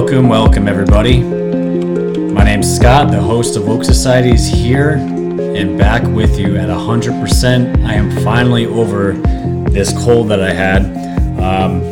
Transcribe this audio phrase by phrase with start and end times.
[0.00, 1.20] Welcome, welcome, everybody.
[1.20, 6.70] My name's Scott, the host of Woke Society, is here and back with you at
[6.70, 7.84] 100%.
[7.84, 9.12] I am finally over
[9.70, 10.86] this cold that I had.
[11.38, 11.82] Um,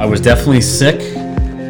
[0.00, 1.14] I was definitely sick.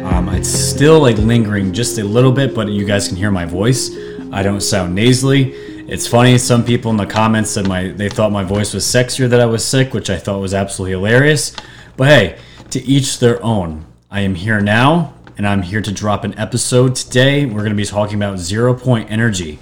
[0.05, 3.43] Um, it's still like lingering just a little bit, but you guys can hear my
[3.43, 3.91] voice.
[4.31, 5.51] I don't sound nasally.
[5.51, 6.37] It's funny.
[6.37, 9.47] Some people in the comments said my they thought my voice was sexier that I
[9.47, 11.53] was sick, which I thought was absolutely hilarious.
[11.97, 12.39] But hey,
[12.69, 13.85] to each their own.
[14.09, 17.45] I am here now, and I'm here to drop an episode today.
[17.45, 19.59] We're going to be talking about zero point energy.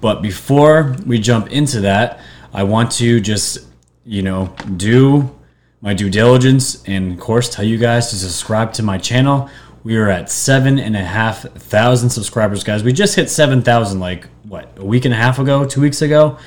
[0.00, 2.20] But before we jump into that,
[2.52, 3.66] I want to just,
[4.04, 5.34] you know, do
[5.80, 9.48] my due diligence and, of course, tell you guys to subscribe to my channel.
[9.82, 12.82] We are at seven and a half thousand subscribers, guys.
[12.82, 16.38] We just hit 7,000 like, what, a week and a half ago, two weeks ago?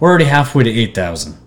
[0.00, 1.38] We're already halfway to 8,000.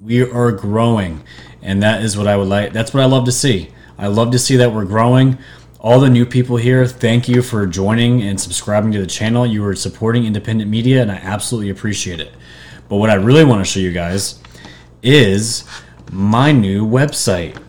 [0.00, 1.22] We are growing,
[1.62, 2.72] and that is what I would like.
[2.72, 3.70] That's what I love to see.
[3.98, 5.38] I love to see that we're growing.
[5.80, 9.46] All the new people here, thank you for joining and subscribing to the channel.
[9.46, 12.32] You are supporting independent media, and I absolutely appreciate it.
[12.88, 14.40] But what I really want to show you guys
[15.04, 15.62] is
[16.10, 17.62] my new website.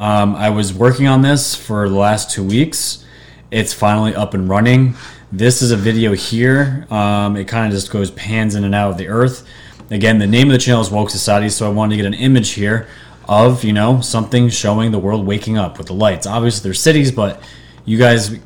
[0.00, 3.04] Um, I was working on this for the last two weeks.
[3.52, 4.96] It's finally up and running.
[5.30, 6.88] This is a video here.
[6.90, 9.46] Um, it kind of just goes pans in and out of the earth.
[9.92, 12.14] Again, the name of the channel is Woke Society, so I wanted to get an
[12.14, 12.88] image here
[13.30, 16.26] of you know something showing the world waking up with the lights.
[16.26, 17.40] Obviously, there's cities, but
[17.84, 18.38] you guys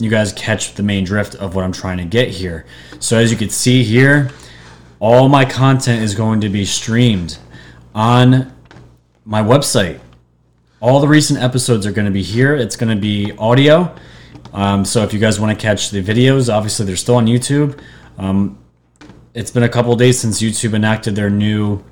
[0.00, 2.66] you guys catch the main drift of what I'm trying to get here.
[2.98, 4.30] So as you can see here,
[4.98, 7.38] all my content is going to be streamed
[7.94, 8.52] on
[9.24, 10.00] my website.
[10.80, 12.56] All the recent episodes are going to be here.
[12.56, 13.94] It's going to be audio.
[14.52, 17.78] Um, so if you guys want to catch the videos, obviously they're still on YouTube.
[18.18, 18.58] Um,
[19.34, 21.84] it's been a couple days since YouTube enacted their new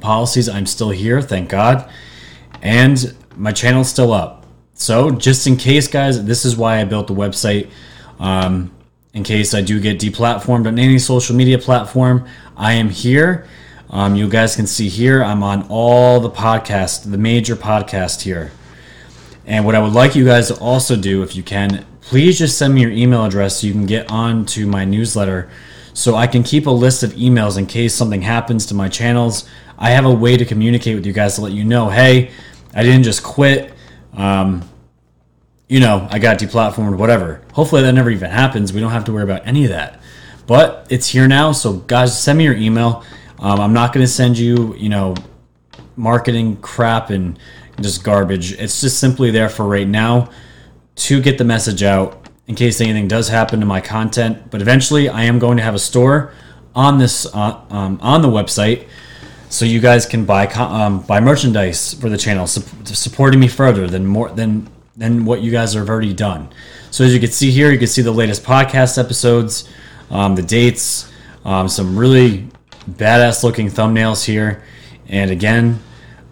[0.00, 0.48] policies.
[0.48, 1.90] I'm still here, thank God.
[2.62, 4.46] And my channel's still up.
[4.74, 7.70] So, just in case, guys, this is why I built the website.
[8.18, 8.72] Um,
[9.12, 13.46] in case I do get deplatformed on any social media platform, I am here.
[13.90, 18.52] Um, you guys can see here, I'm on all the podcasts, the major podcast here.
[19.46, 22.56] And what I would like you guys to also do, if you can, please just
[22.56, 25.50] send me your email address so you can get on to my newsletter
[25.92, 29.48] so I can keep a list of emails in case something happens to my channels.
[29.80, 32.30] I have a way to communicate with you guys to let you know, hey,
[32.74, 33.72] I didn't just quit.
[34.12, 34.68] Um,
[35.68, 37.42] you know, I got deplatformed, whatever.
[37.54, 38.72] Hopefully that never even happens.
[38.72, 40.00] We don't have to worry about any of that.
[40.46, 43.04] But it's here now, so guys, send me your email.
[43.38, 45.14] Um, I'm not going to send you, you know,
[45.96, 47.38] marketing crap and
[47.80, 48.52] just garbage.
[48.52, 50.30] It's just simply there for right now
[50.96, 54.50] to get the message out in case anything does happen to my content.
[54.50, 56.32] But eventually, I am going to have a store
[56.74, 58.88] on this uh, um, on the website,
[59.50, 63.86] so you guys can buy um, buy merchandise for the channel, su- supporting me further
[63.88, 66.48] than more than than what you guys have already done.
[66.90, 69.68] So as you can see here, you can see the latest podcast episodes,
[70.10, 71.10] um, the dates,
[71.44, 72.48] um, some really
[72.88, 74.62] badass looking thumbnails here,
[75.08, 75.80] and again,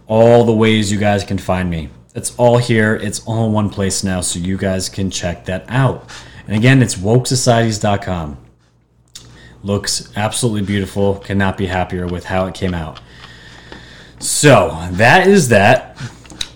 [0.06, 1.90] all the ways you guys can find me.
[2.14, 2.94] It's all here.
[2.94, 6.08] It's all in one place now, so you guys can check that out.
[6.46, 8.38] And again, it's wokesocieties.com.
[9.62, 11.16] Looks absolutely beautiful.
[11.16, 13.00] Cannot be happier with how it came out.
[14.18, 15.96] So that is that.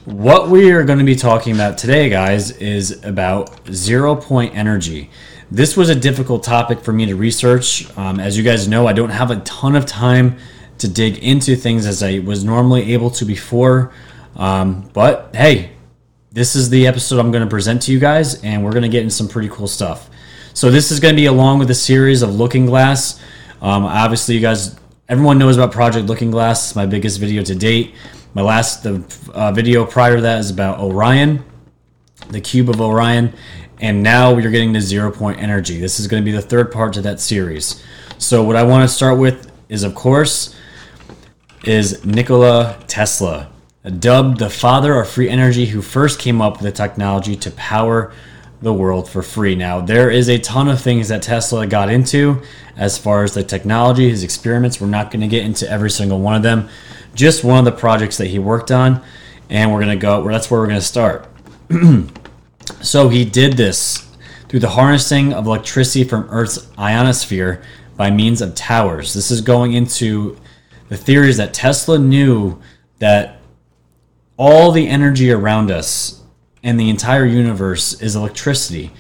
[0.05, 5.11] What we are going to be talking about today, guys, is about zero point energy.
[5.51, 7.87] This was a difficult topic for me to research.
[7.97, 10.39] Um, as you guys know, I don't have a ton of time
[10.79, 13.93] to dig into things as I was normally able to before.
[14.35, 15.73] Um, but hey,
[16.33, 18.89] this is the episode I'm going to present to you guys, and we're going to
[18.89, 20.11] get into some pretty cool stuff.
[20.55, 23.21] So this is going to be along with a series of Looking Glass.
[23.61, 24.75] Um, obviously, you guys,
[25.13, 26.69] everyone knows about Project Looking Glass.
[26.69, 27.95] It's my biggest video to date.
[28.33, 31.45] My last the uh, video prior to that is about Orion,
[32.31, 33.35] the cube of Orion,
[33.79, 35.79] and now we're getting to zero point energy.
[35.79, 37.85] This is going to be the third part to that series.
[38.17, 40.57] So what I want to start with is, of course,
[41.67, 43.53] is Nikola Tesla
[43.99, 48.15] dubbed the father of free energy, who first came up with the technology to power
[48.63, 49.55] the world for free.
[49.55, 52.41] Now, there is a ton of things that Tesla got into
[52.77, 54.81] as far as the technology, his experiments.
[54.81, 56.69] We're not going to get into every single one of them,
[57.15, 59.03] just one of the projects that he worked on,
[59.51, 61.29] and we're going to go, that's where we're going to start.
[62.81, 64.09] so, he did this
[64.49, 67.63] through the harnessing of electricity from Earth's ionosphere
[67.97, 69.13] by means of towers.
[69.13, 70.39] This is going into
[70.89, 72.61] the theories that Tesla knew
[72.99, 73.39] that
[74.37, 76.22] all the energy around us
[76.63, 78.93] and the entire universe is electricity.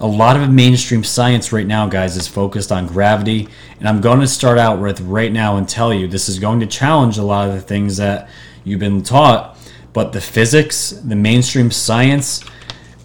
[0.00, 3.48] A lot of mainstream science right now, guys, is focused on gravity.
[3.78, 6.60] And I'm going to start out with right now and tell you this is going
[6.60, 8.28] to challenge a lot of the things that
[8.64, 9.58] you've been taught.
[9.92, 12.42] But the physics, the mainstream science,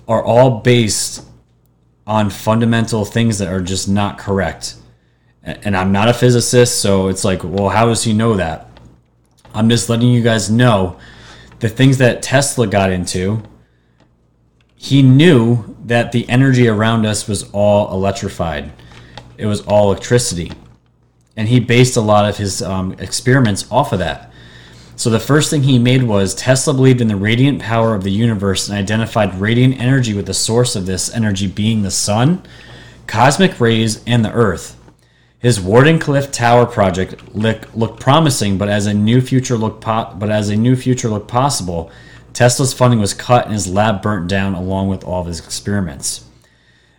[0.08, 1.26] are all based
[2.08, 4.76] on fundamental things that are just not correct.
[5.44, 8.70] And I'm not a physicist, so it's like, well, how does he know that?
[9.54, 10.98] I'm just letting you guys know
[11.60, 13.44] the things that Tesla got into.
[14.76, 18.72] He knew that the energy around us was all electrified,
[19.38, 20.52] it was all electricity.
[21.38, 24.32] And he based a lot of his um, experiments off of that.
[24.96, 28.12] So the first thing he made was Tesla believed in the radiant power of the
[28.12, 32.42] universe and identified radiant energy with the source of this energy being the sun,
[33.06, 34.80] cosmic rays, and the earth.
[35.38, 40.50] His Wardenclyffe Tower project looked promising, but as a new future looked po- but as
[40.50, 41.92] a new future looked possible,
[42.36, 46.26] Tesla's funding was cut and his lab burnt down along with all of his experiments.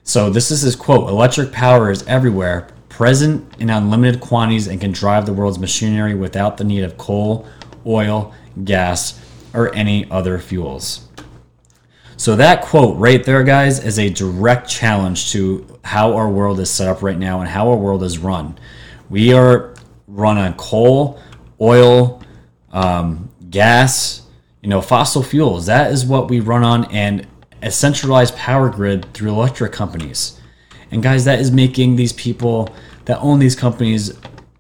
[0.03, 4.93] So this is his quote: "Electric power is everywhere, present in unlimited quantities, and can
[4.93, 7.47] drive the world's machinery without the need of coal,
[7.87, 8.33] oil,
[8.65, 9.21] gas,
[9.53, 11.06] or any other fuels.
[12.17, 16.71] So, that quote right there, guys, is a direct challenge to how our world is
[16.71, 18.59] set up right now and how our world is run.
[19.11, 19.75] We are
[20.09, 21.21] run on coal,
[21.61, 22.23] oil,
[22.73, 24.23] um, gas,
[24.67, 25.67] you know, fossil fuels.
[25.67, 27.25] That is what we run on, and
[27.63, 30.41] a centralized power grid through electric companies.
[30.91, 32.75] And, guys, that is making these people
[33.05, 34.13] that own these companies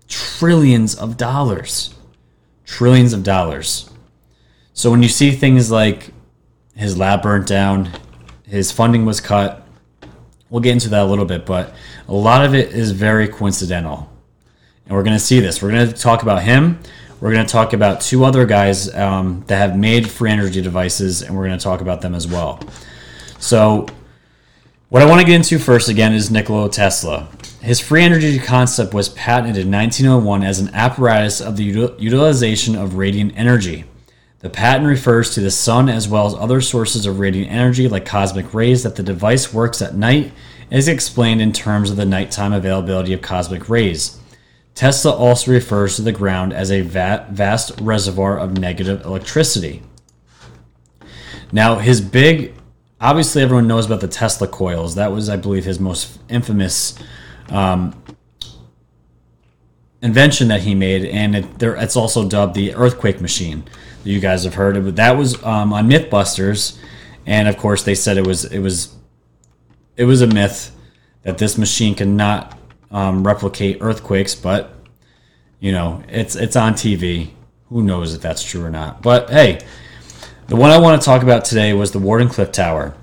[0.06, 1.92] trillions of dollars
[2.64, 3.90] trillions of dollars.
[4.74, 6.12] So when you see things like
[6.76, 7.90] his lab burnt down,
[8.46, 9.66] his funding was cut,
[10.50, 11.74] we'll get into that a little bit, but
[12.06, 14.08] a lot of it is very coincidental.
[14.84, 15.60] And we're going to see this.
[15.60, 16.78] We're going to talk about him.
[17.20, 21.22] We're going to talk about two other guys um, that have made free energy devices,
[21.22, 22.60] and we're going to talk about them as well.
[23.38, 23.86] So,
[24.90, 27.28] what I want to get into first again is Nikola Tesla.
[27.62, 32.94] His free energy concept was patented in 1901 as an apparatus of the utilization of
[32.94, 33.84] radiant energy.
[34.40, 38.04] The patent refers to the sun as well as other sources of radiant energy like
[38.04, 40.32] cosmic rays that the device works at night
[40.70, 44.15] is explained in terms of the nighttime availability of cosmic rays.
[44.76, 49.82] Tesla also refers to the ground as a vast reservoir of negative electricity.
[51.50, 52.54] Now, his big,
[53.00, 54.94] obviously, everyone knows about the Tesla coils.
[54.96, 56.98] That was, I believe, his most infamous
[57.48, 58.00] um,
[60.02, 63.64] invention that he made, and it, there, it's also dubbed the earthquake machine
[64.04, 64.84] that you guys have heard of.
[64.84, 66.78] But that was um, on MythBusters,
[67.24, 68.94] and of course they said it was it was
[69.96, 70.76] it was a myth
[71.22, 72.58] that this machine cannot
[72.96, 74.72] um, replicate earthquakes, but
[75.60, 77.30] you know it's it's on TV.
[77.68, 79.02] Who knows if that's true or not?
[79.02, 79.60] But hey,
[80.48, 82.94] the one I want to talk about today was the Wardenclyffe Tower.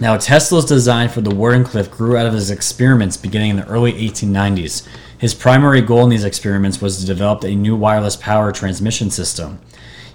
[0.00, 3.92] Now, Tesla's design for the Wardenclyffe grew out of his experiments beginning in the early
[3.92, 4.88] 1890s.
[5.16, 9.60] His primary goal in these experiments was to develop a new wireless power transmission system.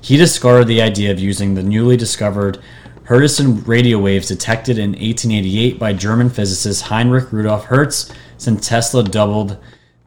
[0.01, 2.61] He discarded the idea of using the newly discovered
[3.05, 9.57] Hertzian radio waves detected in 1888 by German physicist Heinrich Rudolf Hertz, since Tesla doubled,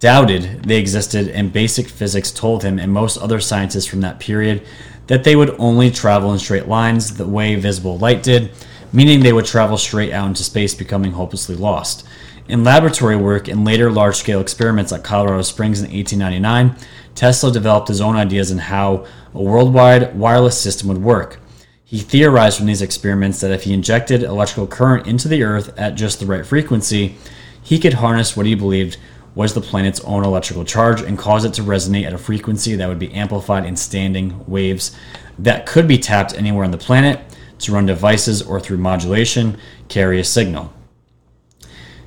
[0.01, 4.67] doubted they existed, and basic physics told him and most other scientists from that period
[5.07, 8.51] that they would only travel in straight lines the way visible light did
[8.93, 12.07] meaning they would travel straight out into space, becoming hopelessly lost.
[12.49, 16.77] In laboratory work and later large scale experiments at Colorado Springs in 1899,
[17.15, 21.39] Tesla developed his own ideas on how a worldwide wireless system would work.
[21.85, 25.95] He theorized from these experiments that if he injected electrical current into the Earth at
[25.95, 27.17] just the right frequency,
[27.63, 28.97] he could harness what he believed
[29.35, 32.89] was the planet's own electrical charge and cause it to resonate at a frequency that
[32.89, 34.95] would be amplified in standing waves
[35.39, 37.21] that could be tapped anywhere on the planet
[37.59, 39.57] to run devices or through modulation
[39.89, 40.73] carry a signal.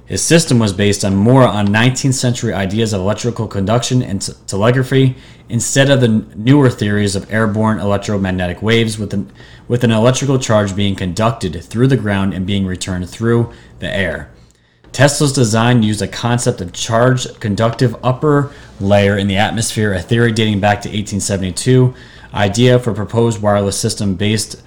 [0.06, 4.34] His system was based on more on 19th century ideas of electrical conduction and t-
[4.46, 5.16] telegraphy
[5.50, 9.32] instead of the newer theories of airborne electromagnetic waves with an,
[9.68, 14.32] with an electrical charge being conducted through the ground and being returned through the air.
[14.96, 20.32] Tesla's design used a concept of charged conductive upper layer in the atmosphere, a theory
[20.32, 21.94] dating back to 1872,
[22.34, 24.64] idea for proposed wireless system based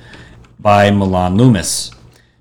[0.60, 1.92] by Mahlon Loomis.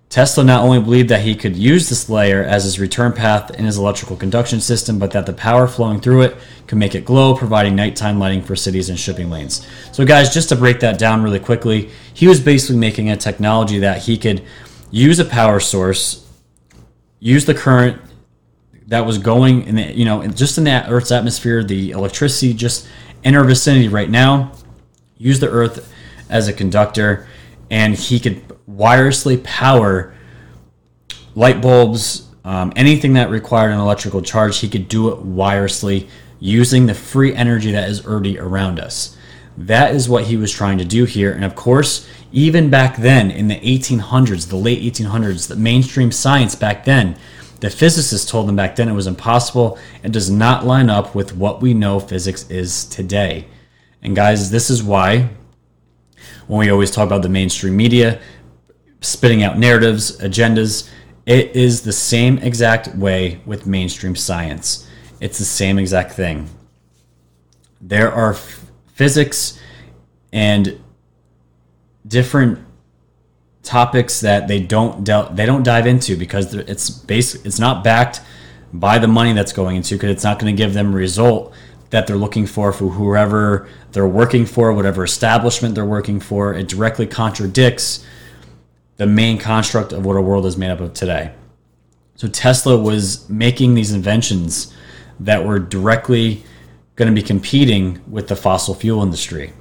[0.10, 3.64] Tesla not only believed that he could use this layer as his return path in
[3.64, 6.36] his electrical conduction system, but that the power flowing through it
[6.68, 9.66] could make it glow, providing nighttime lighting for cities and shipping lanes.
[9.94, 13.80] So, guys, just to break that down really quickly, he was basically making a technology
[13.80, 14.44] that he could
[14.92, 16.27] use a power source,
[17.20, 18.02] use the current
[18.88, 22.88] that was going in the, you know, just in that Earth's atmosphere, the electricity just
[23.24, 24.54] in our vicinity right now,
[25.18, 25.94] use the Earth
[26.30, 27.28] as a conductor
[27.70, 30.14] and he could wirelessly power
[31.36, 34.60] light bulbs, um, anything that required an electrical charge.
[34.60, 36.08] He could do it wirelessly
[36.40, 39.18] using the free energy that is already around us.
[39.58, 41.32] That is what he was trying to do here.
[41.34, 46.56] And of course, Even back then, in the 1800s, the late 1800s, the mainstream science
[46.56, 47.18] back then,
[47.60, 51.36] the physicists told them back then it was impossible and does not line up with
[51.36, 53.48] what we know physics is today.
[54.02, 55.30] And guys, this is why
[56.48, 58.20] when we always talk about the mainstream media
[59.02, 60.90] spitting out narratives, agendas,
[61.26, 64.88] it is the same exact way with mainstream science.
[65.20, 66.50] It's the same exact thing.
[67.82, 69.60] There are f- physics
[70.32, 70.82] and
[72.08, 72.60] different
[73.64, 78.22] topics that they don't del- they don't dive into because it's basic it's not backed
[78.72, 81.54] by the money that's going into because it's not going to give them a result
[81.90, 86.54] that they're looking for for whoever they're working for whatever establishment they're working for.
[86.54, 88.06] It directly contradicts
[88.98, 91.34] the main construct of what our world is made up of today.
[92.16, 94.74] So tesla was making these inventions
[95.20, 96.44] that were directly
[96.96, 99.54] going to be competing with the fossil fuel industry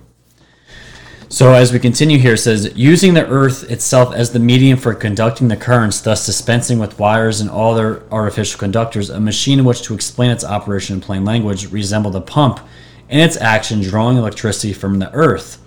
[1.28, 4.94] so as we continue here, it says using the Earth itself as the medium for
[4.94, 9.64] conducting the currents, thus dispensing with wires and all other artificial conductors, a machine in
[9.64, 12.60] which to explain its operation in plain language resembled a pump
[13.08, 15.62] in its action, drawing electricity from the Earth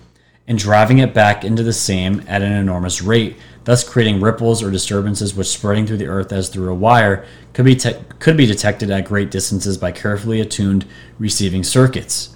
[0.48, 4.70] and driving it back into the same at an enormous rate, thus creating ripples or
[4.70, 8.46] disturbances which, spreading through the Earth as through a wire, could be te- could be
[8.46, 10.86] detected at great distances by carefully attuned
[11.18, 12.34] receiving circuits.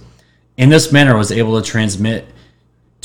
[0.57, 2.27] In this manner, was able to transmit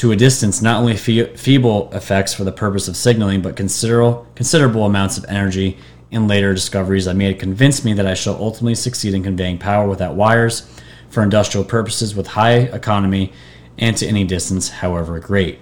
[0.01, 4.27] to a distance not only fe- feeble effects for the purpose of signaling, but considerable,
[4.35, 5.77] considerable amounts of energy.
[6.11, 9.87] In later discoveries I made convinced me that I shall ultimately succeed in conveying power
[9.87, 10.67] without wires
[11.11, 13.35] for industrial purposes with high economy
[13.77, 15.59] and to any distance, however great.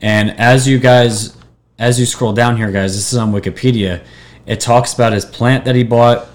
[0.00, 1.36] And as you guys,
[1.76, 4.04] as you scroll down here, guys, this is on Wikipedia.
[4.46, 6.28] It talks about his plant that he bought,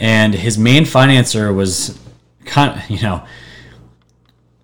[0.00, 1.96] and his main financer was
[2.44, 3.24] kind of, you know,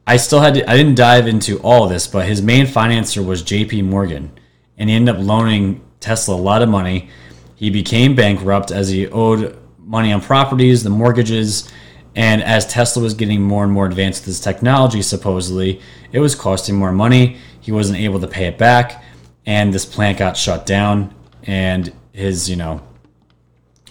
[0.07, 3.43] I still had to, I didn't dive into all this, but his main financer was
[3.43, 3.83] J.P.
[3.83, 4.33] Morgan,
[4.77, 7.11] and he ended up loaning Tesla a lot of money.
[7.55, 11.71] He became bankrupt as he owed money on properties, the mortgages,
[12.17, 15.81] and as Tesla was getting more and more advanced with his technology, supposedly,
[16.13, 17.37] it was costing more money.
[17.61, 19.05] He wasn't able to pay it back,
[19.47, 21.15] and this plant got shut down.
[21.45, 22.83] And his, you know,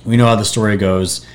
[0.05, 1.25] we know how the story goes.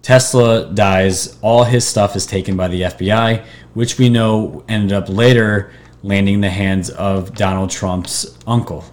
[0.00, 5.08] Tesla dies, all his stuff is taken by the FBI which we know ended up
[5.08, 8.84] later landing in the hands of Donald Trump's uncle,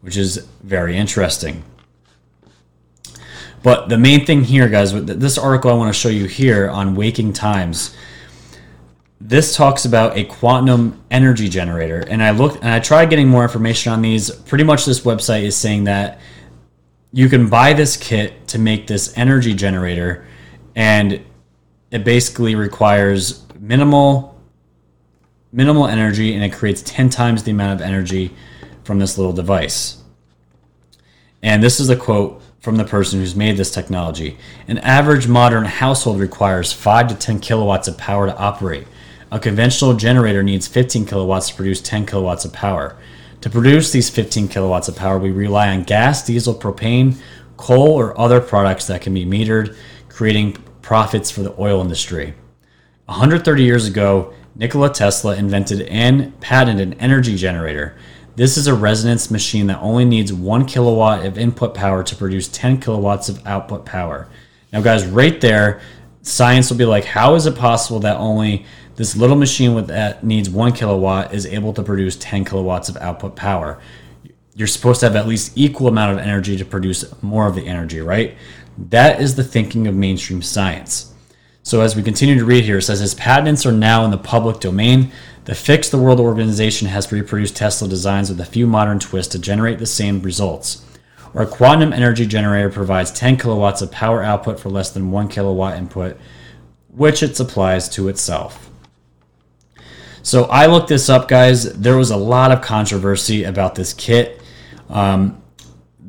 [0.00, 1.64] which is very interesting.
[3.62, 6.94] But the main thing here, guys, this article I want to show you here on
[6.94, 7.94] Waking Times,
[9.20, 12.00] this talks about a quantum energy generator.
[12.08, 14.30] And I looked and I tried getting more information on these.
[14.30, 16.20] Pretty much this website is saying that
[17.12, 20.26] you can buy this kit to make this energy generator
[20.74, 21.22] and
[21.90, 24.40] it basically requires minimal
[25.52, 28.32] minimal energy and it creates 10 times the amount of energy
[28.84, 30.02] from this little device.
[31.42, 34.38] And this is a quote from the person who's made this technology.
[34.68, 38.86] An average modern household requires 5 to 10 kilowatts of power to operate.
[39.32, 42.96] A conventional generator needs 15 kilowatts to produce 10 kilowatts of power.
[43.40, 47.16] To produce these 15 kilowatts of power, we rely on gas, diesel, propane,
[47.56, 49.76] coal, or other products that can be metered,
[50.08, 52.34] creating profits for the oil industry.
[53.06, 57.96] 130 years ago, Nikola Tesla invented and patented an energy generator.
[58.36, 62.48] This is a resonance machine that only needs 1 kilowatt of input power to produce
[62.48, 64.28] 10 kilowatts of output power.
[64.72, 65.80] Now, guys, right there,
[66.22, 68.64] science will be like, how is it possible that only
[68.96, 72.96] this little machine with that needs 1 kilowatt is able to produce 10 kilowatts of
[72.98, 73.80] output power?
[74.54, 77.66] You're supposed to have at least equal amount of energy to produce more of the
[77.66, 78.36] energy, right?
[78.88, 81.14] That is the thinking of mainstream science.
[81.62, 84.18] So as we continue to read here, it says his patents are now in the
[84.18, 85.12] public domain.
[85.44, 89.38] The Fix the World organization has reproduced Tesla designs with a few modern twists to
[89.38, 90.84] generate the same results.
[91.34, 95.76] Our quantum energy generator provides 10 kilowatts of power output for less than 1 kilowatt
[95.76, 96.18] input,
[96.88, 98.70] which it supplies to itself.
[100.22, 101.72] So I looked this up, guys.
[101.74, 104.42] There was a lot of controversy about this kit.
[104.88, 105.40] Um,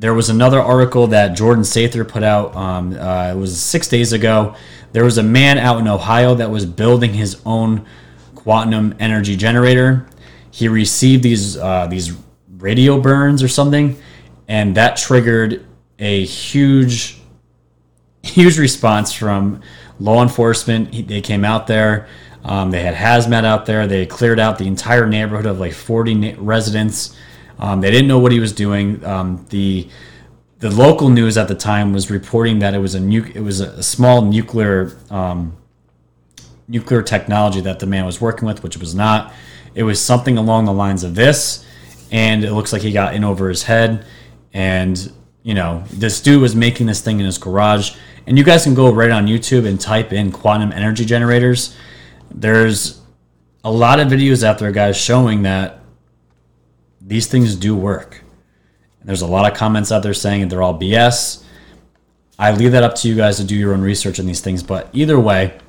[0.02, 2.56] there was another article that Jordan Sather put out.
[2.56, 4.56] Um, uh, it was six days ago.
[4.94, 7.86] There was a man out in Ohio that was building his own
[8.34, 10.08] quantum energy generator.
[10.50, 12.18] He received these uh, these
[12.58, 13.96] radio burns or something,
[14.48, 15.68] and that triggered
[16.00, 17.22] a huge
[18.24, 19.62] huge response from
[20.00, 20.96] law enforcement.
[20.96, 22.08] He, they came out there.
[22.44, 23.86] Um, they had hazmat out there.
[23.86, 27.16] They cleared out the entire neighborhood of like 40 residents.
[27.60, 29.04] Um, they didn't know what he was doing.
[29.06, 29.90] Um, the
[30.60, 33.60] the local news at the time was reporting that it was a nu- it was
[33.60, 35.58] a small nuclear um,
[36.68, 39.34] nuclear technology that the man was working with, which was not.
[39.76, 41.66] It was something along the lines of this,
[42.12, 44.06] and it looks like he got in over his head.
[44.54, 45.12] And,
[45.44, 47.96] you know, this dude was making this thing in his garage.
[48.28, 51.76] And you guys can go right on YouTube and type in quantum energy generators.
[52.30, 53.02] There's
[53.64, 55.81] a lot of videos out there, guys, showing that
[57.12, 58.24] these things do work.
[59.02, 61.44] And there's a lot of comments out there saying they're all BS.
[62.40, 64.64] I leave that up to you guys to do your own research on these things.
[64.64, 65.60] But either way,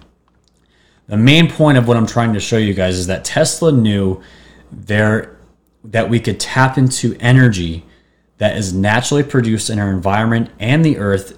[1.08, 4.22] the main point of what I'm trying to show you guys is that Tesla knew
[4.70, 5.36] there
[5.82, 7.84] that we could tap into energy
[8.38, 11.36] that is naturally produced in our environment and the earth,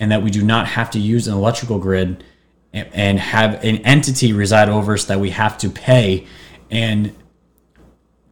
[0.00, 2.24] and that we do not have to use an electrical grid
[2.72, 6.26] and have an entity reside over us that we have to pay
[6.72, 7.14] and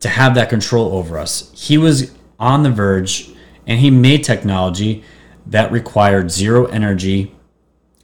[0.02, 1.50] to have that control over us.
[1.54, 3.30] He was on the verge
[3.66, 5.04] and he made technology
[5.47, 7.35] that required zero energy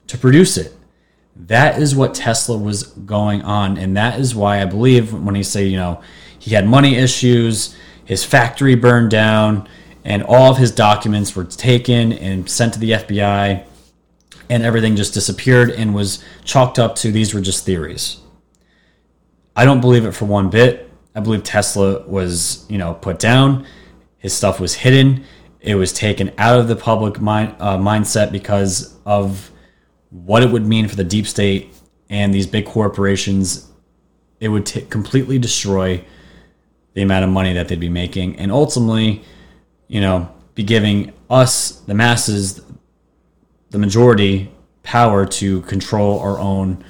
[0.06, 0.74] to produce it.
[1.36, 3.76] That is what Tesla was going on.
[3.78, 6.00] And that is why I believe when he say, you know,
[6.38, 9.68] he had money issues, his factory burned down,
[10.04, 13.64] and all of his documents were taken and sent to the FBI,
[14.48, 18.18] and everything just disappeared and was chalked up to these were just theories.
[19.54, 20.87] I don't believe it for one bit.
[21.18, 23.66] I believe Tesla was, you know, put down.
[24.18, 25.24] His stuff was hidden.
[25.60, 29.50] It was taken out of the public mind, uh, mindset because of
[30.10, 31.74] what it would mean for the deep state
[32.08, 33.68] and these big corporations.
[34.38, 36.04] It would t- completely destroy
[36.94, 39.24] the amount of money that they'd be making, and ultimately,
[39.88, 42.62] you know, be giving us, the masses,
[43.70, 44.52] the majority,
[44.84, 46.84] power to control our own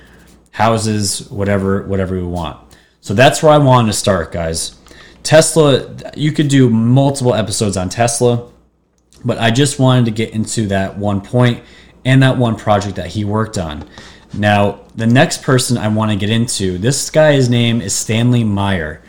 [0.51, 2.68] houses, whatever, whatever we want.
[3.09, 4.77] So that's where I wanted to start, guys.
[5.23, 8.51] Tesla, you could do multiple episodes on Tesla,
[9.25, 11.65] but I just wanted to get into that one point
[12.05, 13.89] and that one project that he worked on.
[14.35, 19.03] Now, the next person I want to get into, this guy's name is Stanley Meyer.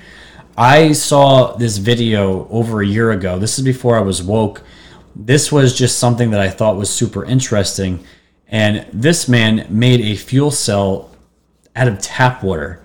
[0.55, 3.37] I saw this video over a year ago.
[3.37, 4.63] This is before I was woke.
[5.13, 8.05] This was just something that I thought was super interesting.
[8.47, 11.13] And this man made a fuel cell
[11.75, 12.81] out of tap water.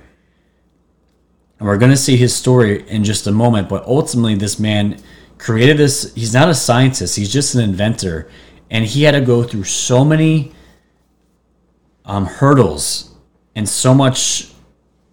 [1.58, 3.68] And we're going to see his story in just a moment.
[3.68, 4.98] But ultimately, this man
[5.38, 6.12] created this.
[6.14, 8.28] He's not a scientist, he's just an inventor.
[8.70, 10.52] And he had to go through so many
[12.04, 13.14] um, hurdles
[13.54, 14.50] and so much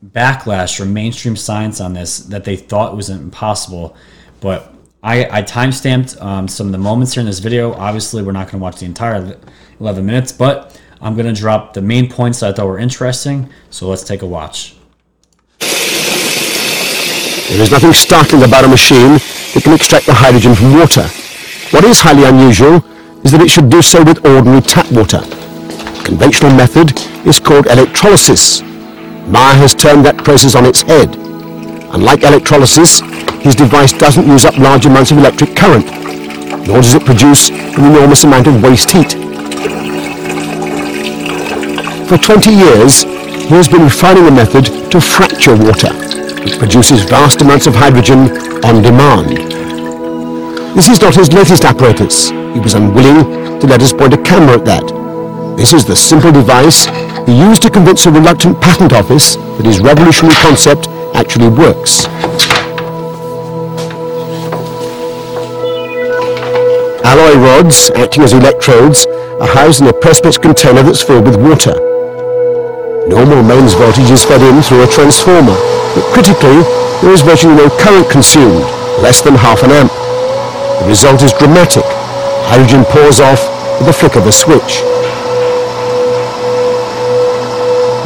[0.03, 3.95] backlash from mainstream science on this that they thought it was impossible.
[4.39, 4.73] But
[5.03, 7.73] I, I timestamped um, some of the moments here in this video.
[7.73, 9.37] Obviously, we're not going to watch the entire
[9.79, 13.49] 11 minutes, but I'm going to drop the main points that I thought were interesting.
[13.69, 14.75] So let's take a watch.
[17.51, 19.19] There is nothing startling about a machine
[19.51, 21.03] that can extract the hydrogen from water.
[21.75, 22.79] What is highly unusual
[23.27, 25.19] is that it should do so with ordinary tap water.
[25.19, 26.95] The conventional method
[27.27, 28.61] is called electrolysis.
[29.27, 31.11] Meyer has turned that process on its head.
[31.91, 33.03] Unlike electrolysis,
[33.43, 35.91] his device doesn't use up large amounts of electric current,
[36.71, 39.11] nor does it produce an enormous amount of waste heat.
[42.07, 45.91] For 20 years, he has been refining a method to fracture water,
[46.43, 48.29] which produces vast amounts of hydrogen
[48.65, 49.37] on demand.
[50.75, 52.29] This is not his latest apparatus.
[52.29, 55.57] He was unwilling to let us point a camera at that.
[55.57, 56.85] This is the simple device
[57.27, 62.05] he used to convince a reluctant patent office that his revolutionary concept actually works.
[67.05, 69.05] Alloy rods, acting as electrodes,
[69.39, 71.90] are housed in a perspex container that's filled with water.
[73.11, 75.59] Normal mains voltage is fed in through a transformer,
[75.91, 76.63] but critically,
[77.03, 78.63] there is virtually no current consumed,
[79.03, 79.91] less than half an amp.
[80.79, 81.83] The result is dramatic.
[82.47, 83.43] Hydrogen pours off
[83.83, 84.79] with the flick of a switch.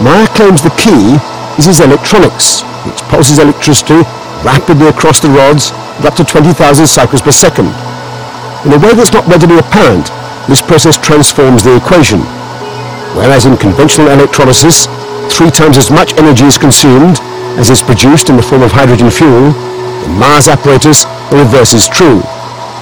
[0.02, 1.22] Meyer claims the key
[1.62, 4.02] is his electronics, which pulses electricity
[4.42, 5.70] rapidly across the rods
[6.02, 7.70] at up to 20,000 cycles per second.
[8.66, 10.10] In a way that's not readily apparent,
[10.50, 12.26] this process transforms the equation.
[13.16, 14.88] Whereas in conventional electrolysis,
[15.32, 17.20] three times as much energy is consumed
[17.58, 19.56] as is produced in the form of hydrogen fuel,
[20.04, 22.22] in Meyer's apparatus, the reverse is true.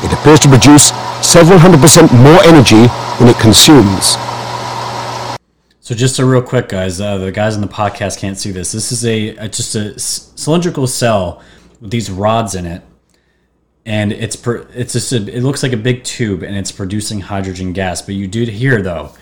[0.03, 0.89] It appears to produce
[1.21, 4.17] several hundred percent more energy than it consumes.
[5.79, 6.99] So just a real quick, guys.
[6.99, 8.71] Uh, the guys on the podcast can't see this.
[8.71, 11.43] This is a, a just a cylindrical cell
[11.79, 12.81] with these rods in it,
[13.85, 17.21] and it's per, it's just a, it looks like a big tube, and it's producing
[17.21, 18.01] hydrogen gas.
[18.01, 19.13] But you do hear though,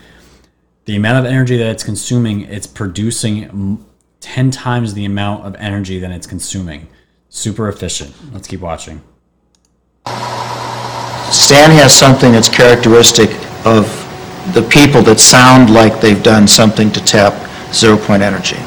[0.84, 3.84] the amount of energy that it's consuming, it's producing
[4.20, 6.88] ten times the amount of energy than it's consuming.
[7.28, 8.14] Super efficient.
[8.32, 9.00] Let's keep watching.
[11.30, 13.30] Stan has something that's characteristic
[13.64, 13.86] of
[14.54, 17.32] the people that sound like they've done something to tap
[17.72, 18.58] zero point energy.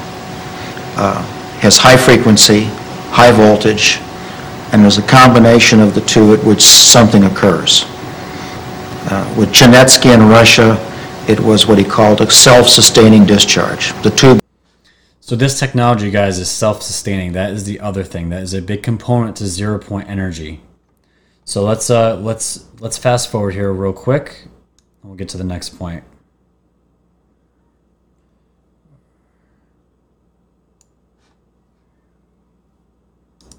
[0.97, 1.21] Uh,
[1.59, 2.63] has high frequency,
[3.11, 3.99] high voltage,
[4.71, 7.83] and was a combination of the two at which something occurs.
[9.11, 10.75] Uh, With Chernetski in Russia,
[11.27, 13.93] it was what he called a self-sustaining discharge.
[14.03, 14.41] The tube
[15.21, 17.33] So this technology, guys, is self-sustaining.
[17.33, 18.29] That is the other thing.
[18.29, 20.61] That is a big component to zero point energy.
[21.45, 24.43] So let's uh let's let's fast forward here real quick.
[25.01, 26.03] and We'll get to the next point.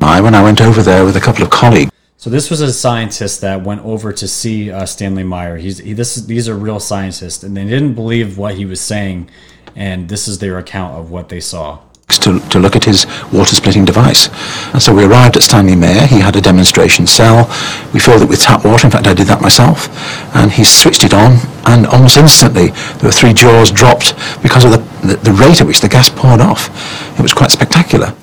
[0.00, 1.90] I when I went over there with a couple of colleagues.
[2.18, 5.58] So this was a scientist that went over to see uh, Stanley Meyer.
[5.58, 8.80] He's he, this is, these are real scientists, and they didn't believe what he was
[8.80, 9.28] saying,
[9.76, 11.78] and this is their account of what they saw.
[12.08, 14.28] to, to look at his water splitting device.
[14.72, 16.06] And so we arrived at Stanley Meyer.
[16.06, 17.46] He had a demonstration cell.
[17.92, 18.86] We filled it with tap water.
[18.86, 19.88] In fact, I did that myself.
[20.34, 24.72] And he switched it on, and almost instantly there were three jaws dropped because of
[24.72, 26.70] the, the, the rate at which the gas poured off.
[27.18, 28.14] It was quite spectacular.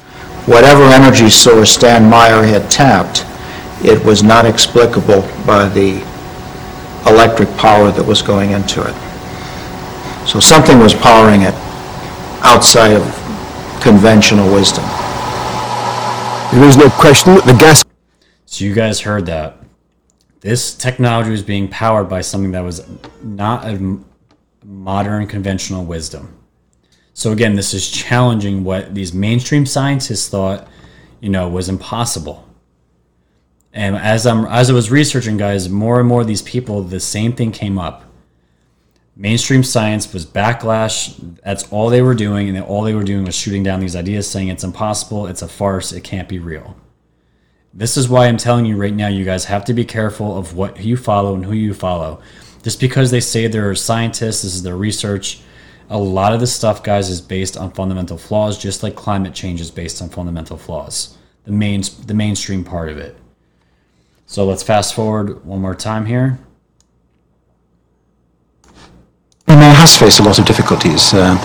[0.45, 3.25] whatever energy source Stan Meyer had tapped,
[3.83, 6.01] it was not explicable by the
[7.05, 8.95] electric power that was going into it.
[10.27, 11.53] So something was powering it
[12.43, 13.03] outside of
[13.81, 14.85] conventional wisdom.
[16.53, 17.83] There is no question that the gas
[18.45, 19.57] So you guys heard that.
[20.39, 22.85] This technology was being powered by something that was
[23.21, 24.05] not a m-
[24.63, 26.37] modern conventional wisdom.
[27.13, 30.67] So again, this is challenging what these mainstream scientists thought,
[31.21, 32.47] you know, was impossible.
[33.73, 36.99] And as I'm as I was researching, guys, more and more of these people, the
[36.99, 38.05] same thing came up.
[39.15, 41.37] Mainstream science was backlash.
[41.43, 44.29] That's all they were doing, and all they were doing was shooting down these ideas,
[44.29, 46.75] saying it's impossible, it's a farce, it can't be real.
[47.73, 50.55] This is why I'm telling you right now, you guys have to be careful of
[50.55, 52.21] what you follow and who you follow.
[52.63, 55.41] Just because they say they're scientists, this is their research,
[55.89, 59.59] a lot of this stuff, guys, is based on fundamental flaws, just like climate change
[59.61, 61.17] is based on fundamental flaws.
[61.45, 63.17] The main, the mainstream part of it.
[64.25, 66.39] So let's fast forward one more time here.
[69.47, 71.13] Meyer has faced a lot of difficulties.
[71.13, 71.37] Um,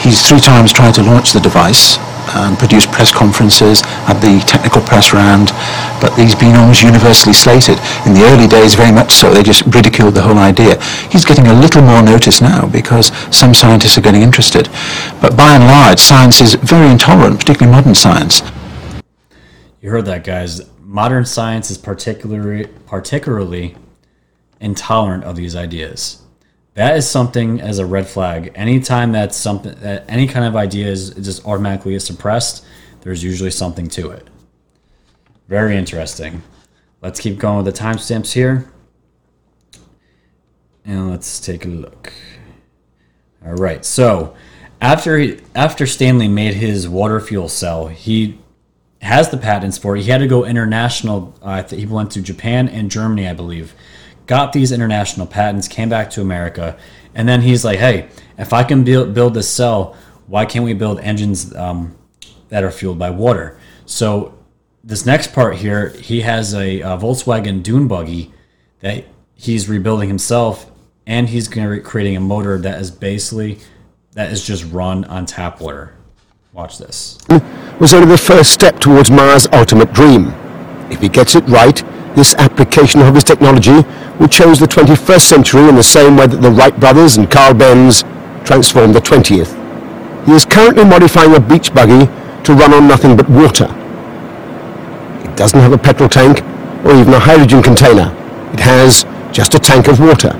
[0.00, 1.98] he's three times tried to launch the device
[2.34, 5.50] and produce press conferences, had the technical press round,
[6.00, 7.78] but he's been almost universally slated.
[8.06, 10.80] In the early days, very much so, they just ridiculed the whole idea.
[11.10, 14.68] He's getting a little more notice now because some scientists are getting interested.
[15.20, 18.42] But by and large, science is very intolerant, particularly modern science.
[19.80, 20.71] You heard that, guys.
[20.92, 23.74] Modern science is particularly particularly
[24.60, 26.20] intolerant of these ideas.
[26.74, 28.52] That is something as a red flag.
[28.54, 32.62] Anytime that's something that any kind of idea is just automatically suppressed,
[33.00, 34.28] there's usually something to it.
[35.48, 36.42] Very interesting.
[37.00, 38.70] Let's keep going with the timestamps here.
[40.84, 42.12] And let's take a look.
[43.46, 43.82] All right.
[43.82, 44.36] So,
[44.82, 48.41] after he, after Stanley made his water fuel cell, he
[49.02, 50.02] has the patents for it.
[50.02, 51.34] He had to go international.
[51.42, 53.74] Uh, he went to Japan and Germany, I believe.
[54.26, 56.78] Got these international patents, came back to America,
[57.14, 60.72] and then he's like, "Hey, if I can build build this cell, why can't we
[60.72, 61.96] build engines um,
[62.48, 64.38] that are fueled by water?" So
[64.84, 68.32] this next part here, he has a, a Volkswagen Dune buggy
[68.80, 70.70] that he's rebuilding himself,
[71.06, 73.58] and he's going to be creating a motor that is basically
[74.12, 75.94] that is just run on tap water.
[76.52, 77.18] Watch this.
[77.82, 80.32] Was only the first step towards Meyer's ultimate dream.
[80.88, 81.82] If he gets it right,
[82.14, 83.84] this application of his technology
[84.20, 87.54] will change the 21st century in the same way that the Wright brothers and Carl
[87.54, 88.04] Benz
[88.44, 89.58] transformed the 20th.
[90.26, 92.06] He is currently modifying a beach buggy
[92.44, 93.66] to run on nothing but water.
[95.28, 96.40] It doesn't have a petrol tank
[96.86, 98.14] or even a hydrogen container.
[98.52, 100.30] It has just a tank of water.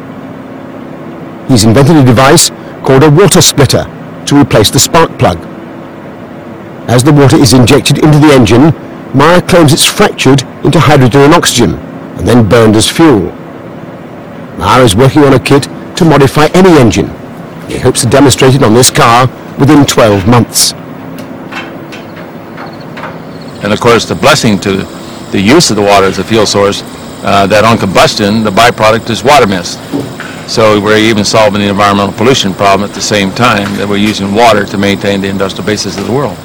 [1.48, 2.50] He's invented a device
[2.86, 3.82] called a water splitter
[4.26, 5.51] to replace the spark plug.
[6.88, 8.72] As the water is injected into the engine,
[9.14, 11.74] Meyer claims it's fractured into hydrogen and oxygen
[12.16, 13.30] and then burned as fuel.
[14.56, 15.64] Meyer is working on a kit
[15.96, 17.08] to modify any engine.
[17.68, 19.26] He hopes to demonstrate it on this car
[19.58, 20.72] within 12 months.
[23.62, 24.78] And of course, the blessing to
[25.30, 26.82] the use of the water as a fuel source,
[27.22, 29.78] uh, that on combustion, the byproduct is water mist.
[30.50, 34.34] So we're even solving the environmental pollution problem at the same time that we're using
[34.34, 36.36] water to maintain the industrial basis of the world.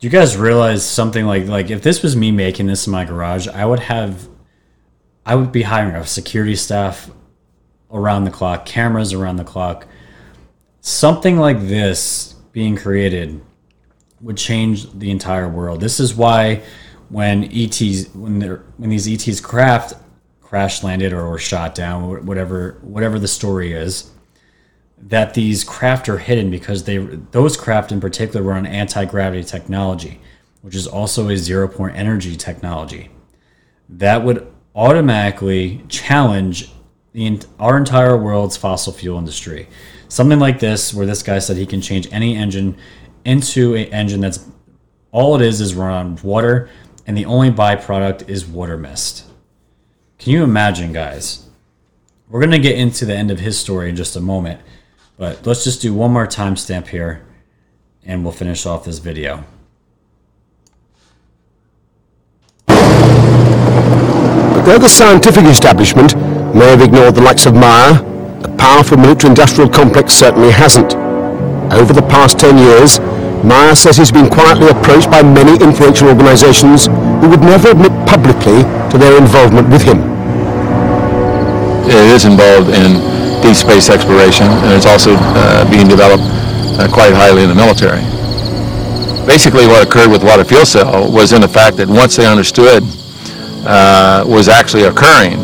[0.00, 3.04] Do you guys realize something like like if this was me making this in my
[3.04, 4.28] garage, I would have
[5.26, 7.10] I would be hiring a security staff
[7.92, 9.86] around the clock, cameras around the clock.
[10.80, 13.42] Something like this being created
[14.22, 15.82] would change the entire world.
[15.82, 16.62] This is why
[17.10, 19.92] when ETs when they're when these ETs craft
[20.40, 24.10] crash landed or were shot down, whatever whatever the story is,
[25.00, 30.20] that these craft are hidden because they those craft in particular were on anti-gravity technology
[30.62, 33.10] which is also a zero point energy technology.
[33.88, 36.70] That would automatically challenge
[37.12, 39.68] the, our entire world's fossil fuel industry.
[40.08, 42.76] Something like this, where this guy said he can change any engine
[43.24, 44.46] into an engine that's
[45.12, 46.68] all it is is run on water,
[47.06, 49.24] and the only byproduct is water mist.
[50.18, 51.48] Can you imagine, guys?
[52.28, 54.60] We're going to get into the end of his story in just a moment,
[55.20, 57.20] but let's just do one more timestamp here,
[58.04, 59.44] and we'll finish off this video.
[62.66, 62.86] But
[64.64, 66.16] though the scientific establishment
[66.56, 68.00] may have ignored the likes of Meyer,
[68.40, 70.94] the powerful military-industrial complex certainly hasn't.
[71.70, 72.98] Over the past 10 years,
[73.44, 78.64] Meyer says he's been quietly approached by many influential organizations who would never admit publicly
[78.88, 80.00] to their involvement with him.
[81.84, 86.24] It is involved in deep space exploration, and it's also uh, being developed
[86.78, 88.00] uh, quite highly in the military.
[89.26, 92.82] Basically, what occurred with Water Fuel Cell was in the fact that once they understood
[93.64, 95.38] uh, was actually occurring,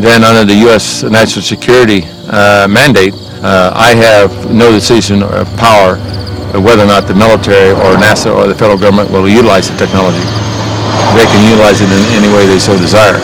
[0.00, 1.02] then under the U.S.
[1.02, 3.14] national security uh, mandate,
[3.44, 6.00] uh, I have no decision or power
[6.56, 9.76] of whether or not the military or NASA or the federal government will utilize the
[9.76, 10.22] technology.
[11.16, 13.20] They can utilize it in any way they so desire.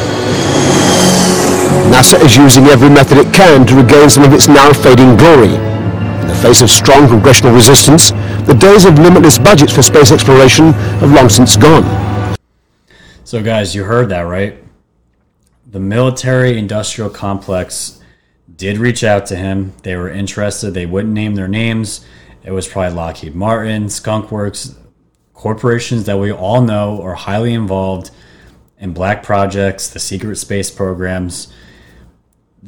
[1.88, 5.54] NASA is using every method it can to regain some of its now fading glory.
[5.54, 8.10] In the face of strong congressional resistance,
[8.46, 12.36] the days of limitless budgets for space exploration have long since gone.
[13.24, 14.62] So, guys, you heard that, right?
[15.66, 18.00] The military industrial complex
[18.54, 19.72] did reach out to him.
[19.82, 20.72] They were interested.
[20.72, 22.04] They wouldn't name their names.
[22.44, 24.74] It was probably Lockheed Martin, Skunk Works,
[25.32, 28.10] corporations that we all know are highly involved
[28.78, 31.48] in black projects, the secret space programs.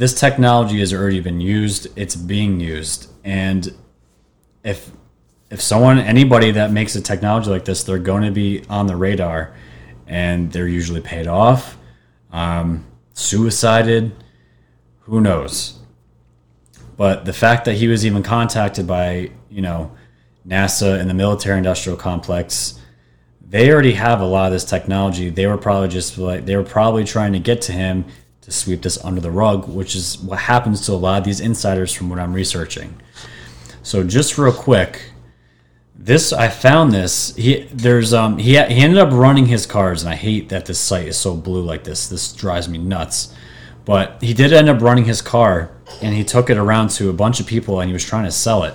[0.01, 1.89] This technology has already been used.
[1.95, 3.11] It's being used.
[3.23, 3.71] And
[4.65, 4.91] if
[5.51, 8.97] if someone anybody that makes a technology like this, they're going to be on the
[8.97, 9.55] radar
[10.07, 11.77] and they're usually paid off,
[12.33, 14.13] um, suicided,
[15.01, 15.79] who knows.
[16.97, 19.93] But the fact that he was even contacted by, you know,
[20.49, 22.81] NASA and the military industrial complex,
[23.47, 25.29] they already have a lot of this technology.
[25.29, 28.07] They were probably just like, they were probably trying to get to him
[28.43, 31.41] to sweep this under the rug, which is what happens to a lot of these
[31.41, 33.01] insiders from what I'm researching.
[33.83, 35.11] So, just real quick,
[35.95, 37.35] this I found this.
[37.37, 40.79] He there's um he he ended up running his cars, and I hate that this
[40.79, 42.09] site is so blue like this.
[42.09, 43.35] This drives me nuts.
[43.85, 45.71] But he did end up running his car,
[46.03, 48.31] and he took it around to a bunch of people, and he was trying to
[48.31, 48.75] sell it.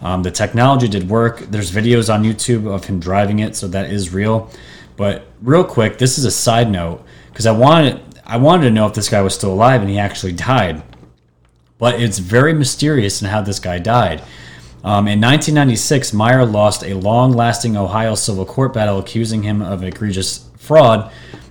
[0.00, 1.40] Um, the technology did work.
[1.40, 4.50] There's videos on YouTube of him driving it, so that is real.
[4.96, 8.86] But real quick, this is a side note because I wanted I wanted to know
[8.86, 10.82] if this guy was still alive, and he actually died.
[11.78, 14.22] But it's very mysterious in how this guy died.
[14.82, 19.82] Um, in 1996, Meyer lost a long lasting Ohio civil court battle accusing him of
[19.82, 21.10] egregious fraud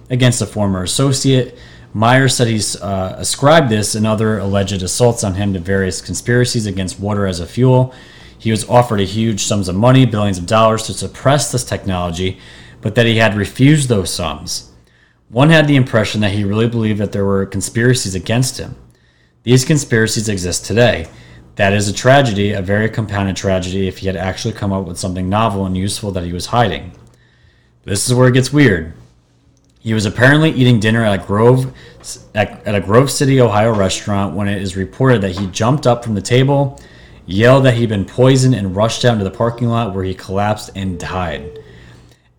[0.10, 1.58] against a former associate.
[1.94, 6.66] Meyer said he's uh, ascribed this and other alleged assaults on him to various conspiracies
[6.66, 7.94] against water as a fuel.
[8.38, 12.40] He was offered a huge sums of money, billions of dollars, to suppress this technology,
[12.82, 14.73] but that he had refused those sums.
[15.34, 18.76] One had the impression that he really believed that there were conspiracies against him.
[19.41, 21.08] These conspiracies exist today.
[21.56, 25.00] That is a tragedy, a very compounded tragedy, if he had actually come up with
[25.00, 26.91] something novel and useful that he was hiding.
[27.84, 28.93] This is where it gets weird.
[29.80, 31.74] He was apparently eating dinner at a Grove
[32.36, 36.13] at, a Grove City, Ohio restaurant when it is reported that he jumped up from
[36.13, 36.80] the table,
[37.26, 40.69] yelled that he'd been poisoned, and rushed down to the parking lot where he collapsed
[40.76, 41.62] and died.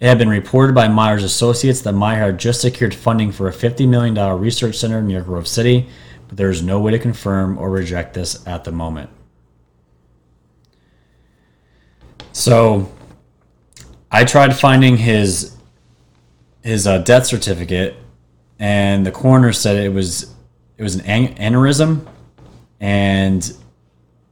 [0.00, 3.52] It had been reported by Meyer's associates that Meyer had just secured funding for a
[3.52, 5.88] $50 million research center near Grove City,
[6.28, 9.10] but there is no way to confirm or reject this at the moment.
[12.32, 12.90] So,
[14.10, 15.56] I tried finding his
[16.62, 17.96] his uh, death certificate,
[18.58, 20.34] and the coroner said it was
[20.78, 22.06] it was an an- aneurysm,
[22.80, 23.56] and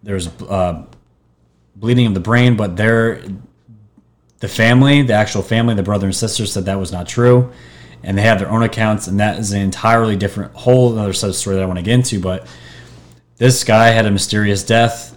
[0.03, 0.85] there was uh,
[1.77, 2.57] bleeding of the brain.
[2.57, 3.23] But there,
[4.43, 7.53] the family, the actual family, the brother and sister said that was not true,
[8.03, 11.31] and they have their own accounts, and that is an entirely different whole other set
[11.31, 12.19] of story that I want to get into.
[12.19, 12.49] But
[13.37, 15.17] this guy had a mysterious death.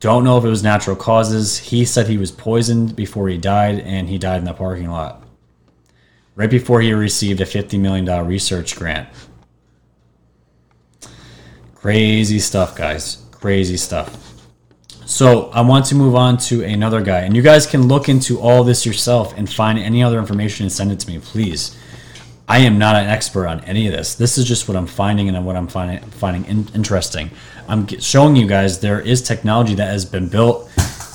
[0.00, 1.58] Don't know if it was natural causes.
[1.58, 5.22] He said he was poisoned before he died, and he died in the parking lot
[6.34, 9.08] right before he received a $50 million research grant.
[11.74, 13.22] Crazy stuff, guys.
[13.32, 14.25] Crazy stuff.
[15.06, 18.40] So I want to move on to another guy, and you guys can look into
[18.40, 21.78] all this yourself and find any other information and send it to me, please.
[22.48, 24.16] I am not an expert on any of this.
[24.16, 27.30] This is just what I'm finding and what I'm finding finding in, interesting.
[27.68, 30.68] I'm showing you guys there is technology that has been built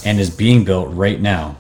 [0.05, 1.57] and is being built right now.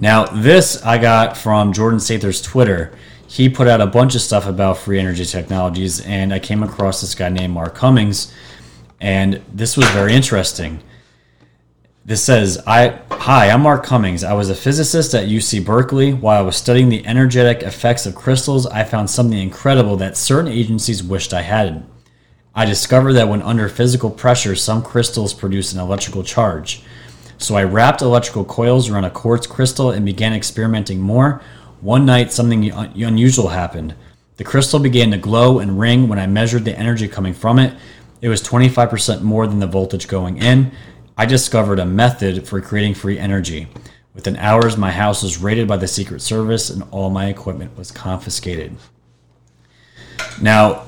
[0.00, 2.92] Now, this I got from Jordan Sather's Twitter.
[3.28, 7.00] He put out a bunch of stuff about free energy technologies, and I came across
[7.00, 8.32] this guy named Mark Cummings,
[9.02, 10.80] and this was very interesting.
[12.04, 14.22] This says, I hi, I'm Mark Cummings.
[14.22, 16.12] I was a physicist at UC Berkeley.
[16.12, 20.52] While I was studying the energetic effects of crystals, I found something incredible that certain
[20.52, 21.84] agencies wished I hadn't.
[22.54, 26.84] I discovered that when under physical pressure, some crystals produce an electrical charge.
[27.38, 31.42] So I wrapped electrical coils around a quartz crystal and began experimenting more.
[31.80, 33.96] One night, something un- unusual happened.
[34.36, 37.74] The crystal began to glow and ring when I measured the energy coming from it.
[38.22, 40.70] It was 25% more than the voltage going in.
[41.18, 43.66] I discovered a method for creating free energy.
[44.14, 47.90] Within hours, my house was raided by the Secret Service and all my equipment was
[47.90, 48.76] confiscated.
[50.40, 50.84] Now,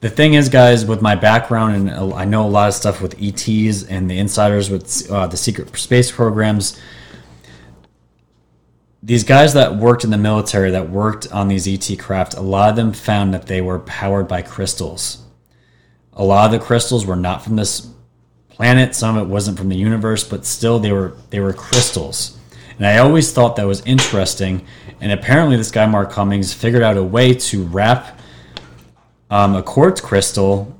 [0.00, 3.14] the thing is, guys, with my background and I know a lot of stuff with
[3.22, 6.80] ETs and the insiders with uh, the secret space programs.
[9.04, 12.70] These guys that worked in the military that worked on these ET craft, a lot
[12.70, 15.22] of them found that they were powered by crystals.
[16.14, 17.88] A lot of the crystals were not from this
[18.48, 18.94] planet.
[18.94, 22.38] Some of it wasn't from the universe, but still they were they were crystals.
[22.76, 24.66] And I always thought that was interesting.
[25.00, 28.20] And apparently, this guy Mark Cummings figured out a way to wrap
[29.30, 30.76] um, a quartz crystal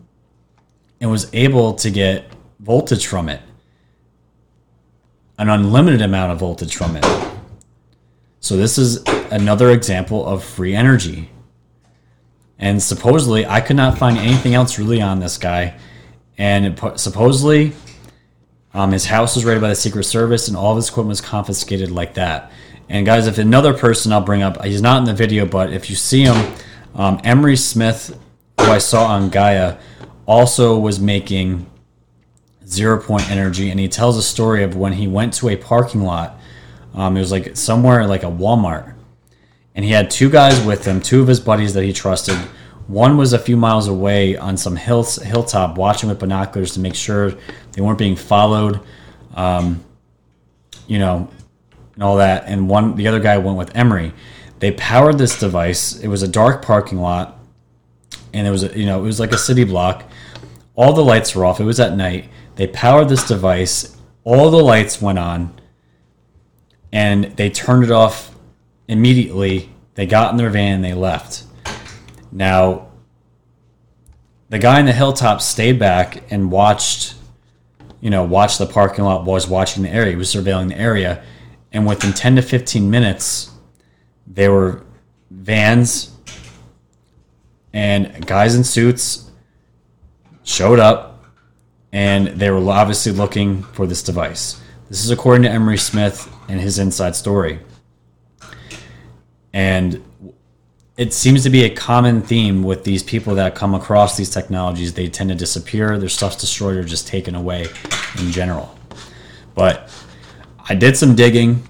[1.01, 2.27] and was able to get
[2.61, 3.41] voltage from it
[5.43, 7.05] an unlimited amount of voltage from it.
[8.39, 11.31] So, this is another example of free energy.
[12.63, 15.79] And supposedly, I could not find anything else really on this guy.
[16.39, 17.75] And it, supposedly,
[18.73, 21.21] um, his house was raided by the Secret Service and all of his equipment was
[21.21, 22.51] confiscated like that.
[22.89, 25.91] And, guys, if another person I'll bring up, he's not in the video, but if
[25.91, 26.55] you see him,
[26.95, 28.19] um, Emery Smith
[28.65, 29.79] who I saw on Gaia,
[30.27, 31.67] also was making
[32.67, 36.03] zero point energy, and he tells a story of when he went to a parking
[36.03, 36.39] lot.
[36.95, 38.95] Um, it was like somewhere like a Walmart,
[39.75, 42.37] and he had two guys with him, two of his buddies that he trusted.
[42.87, 46.95] One was a few miles away on some hill, hilltop, watching with binoculars to make
[46.95, 47.33] sure
[47.73, 48.81] they weren't being followed,
[49.35, 49.83] um,
[50.87, 51.31] you know,
[51.95, 52.45] and all that.
[52.47, 54.13] And one, the other guy went with Emery.
[54.59, 55.99] They powered this device.
[56.01, 57.39] It was a dark parking lot
[58.33, 60.05] and it was a, you know it was like a city block.
[60.75, 61.61] All the lights were off.
[61.61, 62.29] It was at night.
[62.57, 63.97] They powered this device.
[64.25, 65.55] All the lights went on,
[66.93, 68.32] and they turned it off
[68.89, 69.71] immediately.
[69.95, 71.45] They got in their van and they left.
[72.31, 72.89] Now,
[74.49, 77.15] the guy in the hilltop stayed back and watched,
[78.01, 79.25] you know, watched the parking lot.
[79.25, 80.11] Was watching the area.
[80.11, 81.23] He was surveilling the area,
[81.73, 83.51] and within ten to fifteen minutes,
[84.27, 84.85] there were
[85.31, 86.11] vans
[87.73, 89.31] and guys in suits
[90.45, 91.25] showed up
[91.93, 94.61] and they were obviously looking for this device.
[94.89, 97.61] This is according to Emery Smith and his inside story.
[99.53, 100.03] And
[100.97, 104.95] it seems to be a common theme with these people that come across these technologies.
[104.95, 107.67] They tend to disappear, their stuff's destroyed or just taken away
[108.19, 108.79] in general.
[109.55, 109.91] But
[110.69, 111.67] I did some digging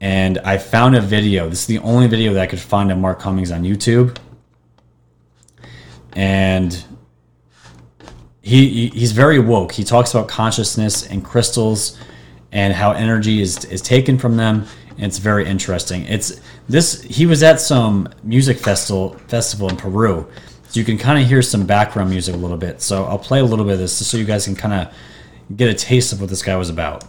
[0.00, 1.48] and I found a video.
[1.48, 4.18] This is the only video that I could find of Mark Cummings on YouTube
[6.18, 6.84] and
[8.42, 9.72] he he's very woke.
[9.72, 11.98] He talks about consciousness and crystals
[12.50, 14.66] and how energy is is taken from them.
[14.98, 16.04] It's very interesting.
[16.04, 17.02] It's this.
[17.02, 20.26] He was at some music festival festival in Peru,
[20.68, 22.82] so you can kind of hear some background music a little bit.
[22.82, 24.94] So I'll play a little bit of this just so you guys can kind of
[25.56, 27.04] get a taste of what this guy was about.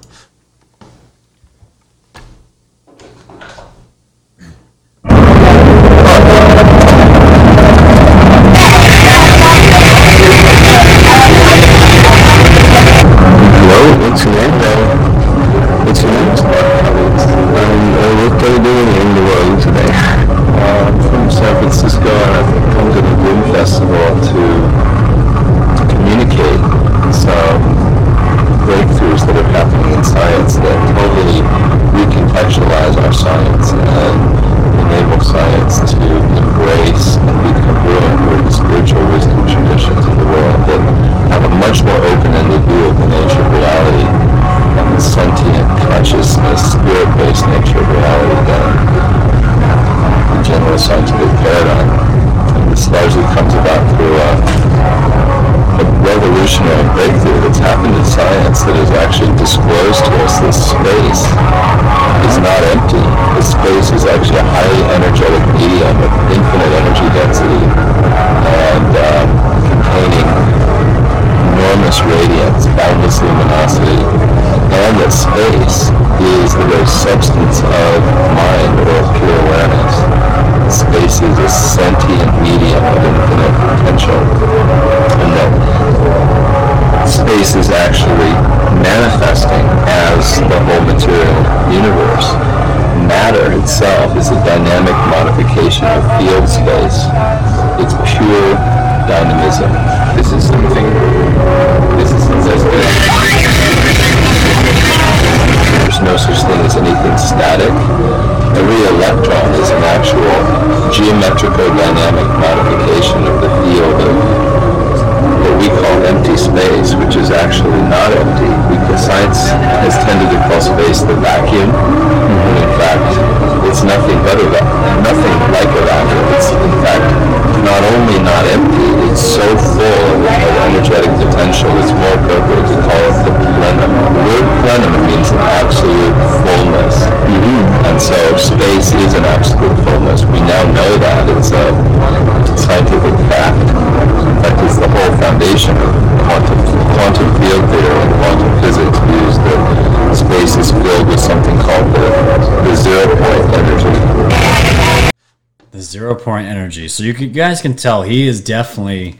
[156.70, 156.88] Energy.
[156.88, 159.18] So you, c- you guys can tell he is definitely.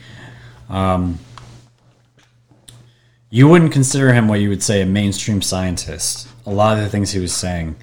[0.70, 1.18] Um,
[3.32, 6.28] you wouldn't consider him what you would say a mainstream scientist.
[6.46, 7.76] A lot of the things he was saying,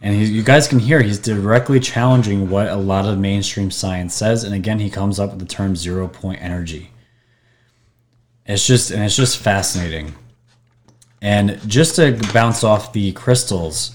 [0.00, 4.12] and he, you guys can hear he's directly challenging what a lot of mainstream science
[4.12, 4.42] says.
[4.42, 6.90] And again, he comes up with the term zero point energy.
[8.44, 10.16] It's just and it's just fascinating.
[11.20, 13.94] And just to bounce off the crystals,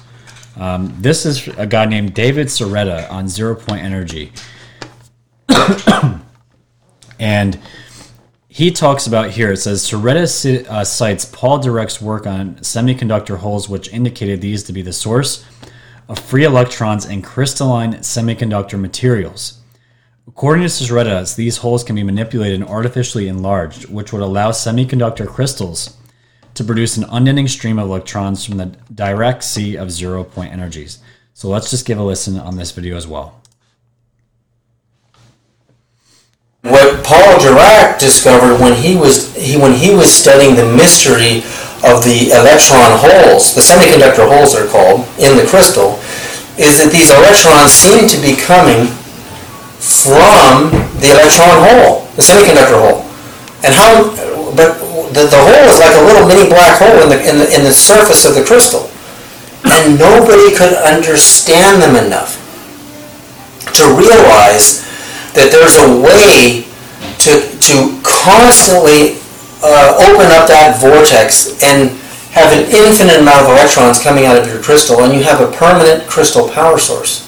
[0.55, 4.31] um, this is a guy named David Sereda on Zero Point Energy.
[7.19, 7.59] and
[8.47, 13.69] he talks about here, it says Sereda uh, cites Paul Dirac's work on semiconductor holes,
[13.69, 15.45] which indicated these to be the source
[16.09, 19.61] of free electrons in crystalline semiconductor materials.
[20.27, 25.27] According to Sereda, these holes can be manipulated and artificially enlarged, which would allow semiconductor
[25.27, 25.95] crystals
[26.53, 30.99] to produce an unending stream of electrons from the Dirac sea of zero point energies.
[31.33, 33.39] So let's just give a listen on this video as well.
[36.67, 41.43] What Paul Dirac discovered when he was he when he was studying the mystery
[41.85, 46.01] of the electron holes, the semiconductor holes they're called in the crystal,
[46.57, 48.89] is that these electrons seem to be coming
[49.77, 53.05] from the electron hole, the semiconductor hole,
[53.61, 54.09] and how
[54.57, 54.73] but
[55.13, 57.61] the, the hole is like a little mini black hole in the, in the in
[57.63, 58.89] the surface of the crystal,
[59.69, 62.41] and nobody could understand them enough
[63.77, 64.86] to realize
[65.37, 66.65] that there's a way
[67.21, 69.21] to, to constantly
[69.61, 71.93] uh, open up that vortex and
[72.33, 75.49] have an infinite amount of electrons coming out of your crystal, and you have a
[75.53, 77.25] permanent crystal power source.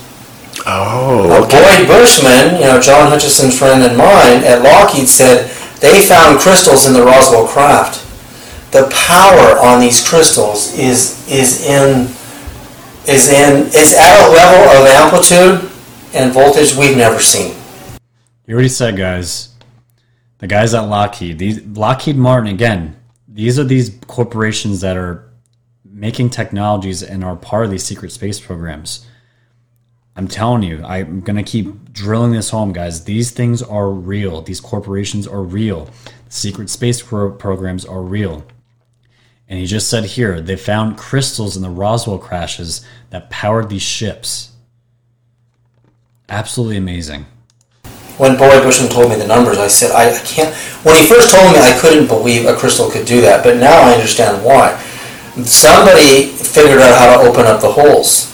[0.66, 5.50] Oh, Now, Boyd Bushman, you know, John Hutchison's friend and mine at Lockheed said
[5.80, 8.06] they found crystals in the Roswell craft.
[8.72, 12.10] The power on these crystals is is in
[13.08, 15.72] is in is at a level of amplitude
[16.14, 17.56] and voltage we've never seen.
[18.50, 19.54] You already said, guys.
[20.40, 23.00] The guys at Lockheed, these Lockheed Martin again.
[23.28, 25.32] These are these corporations that are
[25.86, 29.06] making technologies and are part of these secret space programs.
[30.16, 33.04] I'm telling you, I'm gonna keep drilling this home, guys.
[33.04, 34.42] These things are real.
[34.42, 35.88] These corporations are real.
[36.28, 38.44] Secret space pro- programs are real.
[39.48, 43.84] And he just said here they found crystals in the Roswell crashes that powered these
[43.84, 44.54] ships.
[46.28, 47.28] Absolutely amazing.
[48.20, 50.54] When Boyd Bushman told me the numbers, I said, I, I can't.
[50.84, 53.80] When he first told me, I couldn't believe a crystal could do that, but now
[53.80, 54.76] I understand why.
[55.48, 58.28] Somebody figured out how to open up the holes.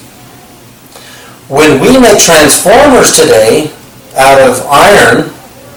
[1.53, 3.69] When we make transformers today
[4.17, 5.29] out of iron,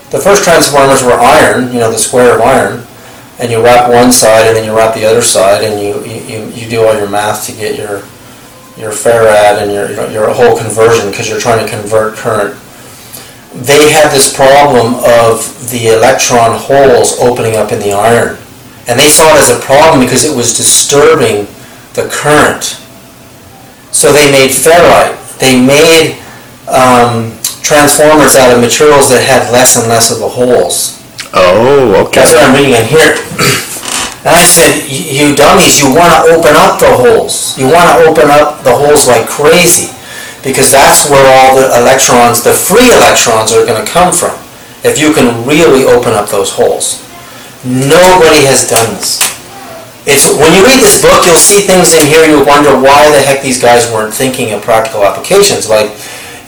[0.09, 2.87] the first transformers were iron, you know, the square of iron,
[3.39, 6.49] and you wrap one side and then you wrap the other side, and you, you,
[6.57, 8.01] you, do all your math to get your
[8.79, 12.55] your farad and your, your whole conversion because you're trying to convert current
[13.59, 18.39] they had this problem of the electron holes opening up in the iron.
[18.87, 21.51] And they saw it as a problem because it was disturbing
[21.99, 22.79] the current.
[23.91, 25.19] So they made ferrite.
[25.43, 26.23] They made
[26.71, 27.35] um,
[27.67, 31.03] transformers out of materials that had less and less of the holes.
[31.35, 32.23] oh, okay.
[32.23, 33.19] That's what I'm reading in here.
[34.23, 37.59] And I said, you dummies, you want to open up the holes.
[37.59, 39.98] You want to open up the holes like crazy
[40.43, 44.37] because that's where all the electrons, the free electrons, are going to come from.
[44.85, 47.03] If you can really open up those holes.
[47.67, 49.19] Nobody has done this.
[50.07, 53.21] It's when you read this book, you'll see things in here You'll wonder why the
[53.21, 55.69] heck these guys weren't thinking of practical applications.
[55.69, 55.93] Like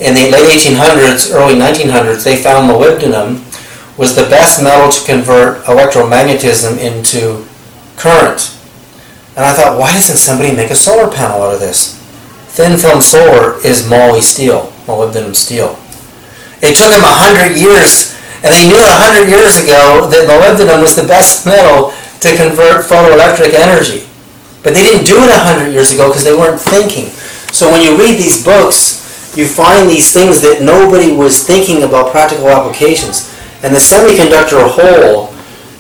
[0.00, 3.44] in the late 1800s, early 1900s, they found molybdenum
[3.98, 7.44] was the best metal to convert electromagnetism into
[7.98, 8.56] current.
[9.36, 11.99] And I thought, why doesn't somebody make a solar panel out of this?
[12.50, 15.78] Thin film solar is moly steel, molybdenum steel.
[16.58, 20.82] It took them a hundred years, and they knew a hundred years ago that molybdenum
[20.82, 24.04] was the best metal to convert photoelectric energy.
[24.62, 27.14] But they didn't do it a hundred years ago because they weren't thinking.
[27.54, 29.00] So when you read these books,
[29.36, 33.30] you find these things that nobody was thinking about practical applications.
[33.62, 35.32] And the semiconductor hole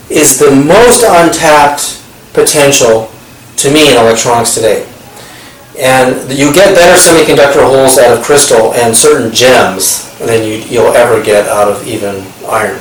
[0.08, 2.02] is the most untapped
[2.32, 3.10] potential
[3.56, 4.89] to me in electronics today.
[5.80, 10.92] And you get better semiconductor holes out of crystal and certain gems than you, you'll
[10.92, 12.78] ever get out of even iron.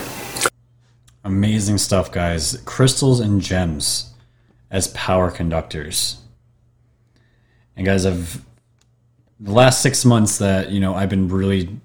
[1.23, 2.61] Amazing stuff, guys.
[2.65, 4.13] Crystals and gems
[4.69, 6.17] as power conductors.
[7.77, 8.43] And guys, I've
[9.39, 11.79] the last six months that you know I've been really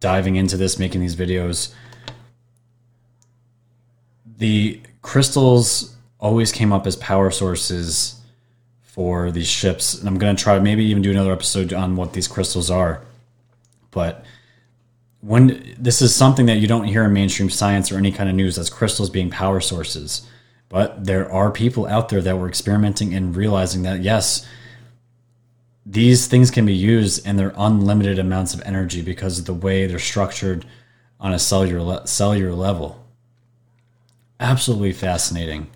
[0.00, 1.72] diving into this, making these videos.
[4.36, 8.20] The crystals always came up as power sources
[8.94, 12.28] for these ships, and I'm gonna try maybe even do another episode on what these
[12.28, 13.02] crystals are.
[13.90, 14.24] But
[15.20, 18.36] when this is something that you don't hear in mainstream science or any kind of
[18.36, 20.28] news, that's crystals being power sources.
[20.68, 24.46] But there are people out there that were experimenting and realizing that yes,
[25.84, 29.86] these things can be used and they're unlimited amounts of energy because of the way
[29.88, 30.66] they're structured
[31.18, 33.04] on a cellular cellular level.
[34.38, 35.66] Absolutely fascinating.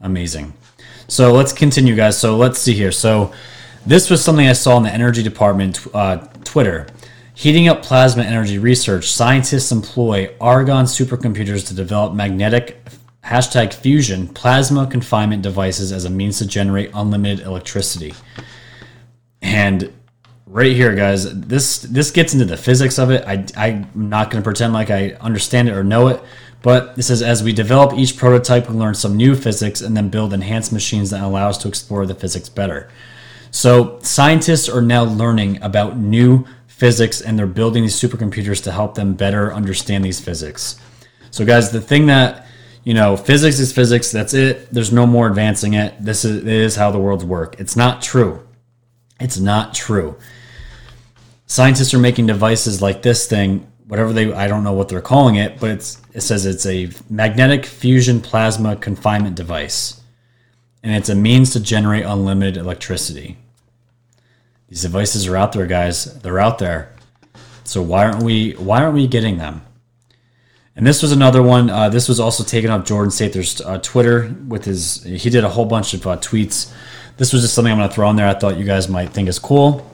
[0.00, 0.54] Amazing.
[1.10, 2.16] So let's continue, guys.
[2.16, 2.92] So let's see here.
[2.92, 3.32] So
[3.84, 6.86] this was something I saw in the energy department uh, Twitter.
[7.34, 12.86] Heating up plasma energy research, scientists employ Argonne supercomputers to develop magnetic
[13.24, 18.14] hashtag fusion plasma confinement devices as a means to generate unlimited electricity.
[19.42, 19.92] And
[20.46, 23.24] right here, guys, this this gets into the physics of it.
[23.26, 26.22] I, I'm not going to pretend like I understand it or know it,
[26.62, 30.08] but this is as we develop each prototype, we learn some new physics and then
[30.08, 32.90] build enhanced machines that allow us to explore the physics better.
[33.50, 38.94] So scientists are now learning about new physics and they're building these supercomputers to help
[38.94, 40.78] them better understand these physics.
[41.30, 42.46] So guys, the thing that
[42.84, 44.10] you know, physics is physics.
[44.10, 44.72] That's it.
[44.72, 45.94] There's no more advancing it.
[46.00, 47.60] This is, how the worlds work.
[47.60, 48.46] It's not true.
[49.20, 50.16] It's not true.
[51.46, 55.34] Scientists are making devices like this thing, whatever they I don't know what they're calling
[55.34, 60.00] it, but it's it says it's a magnetic fusion plasma confinement device.
[60.82, 63.36] And it's a means to generate unlimited electricity.
[64.68, 66.20] These devices are out there, guys.
[66.20, 66.94] They're out there.
[67.64, 69.62] So why aren't we why aren't we getting them?
[70.76, 71.68] And this was another one.
[71.68, 75.02] Uh, this was also taken up Jordan Sather's uh, Twitter with his.
[75.02, 76.72] He did a whole bunch of uh, tweets
[77.20, 78.26] this was just something I'm going to throw in there.
[78.26, 79.86] I thought you guys might think is cool.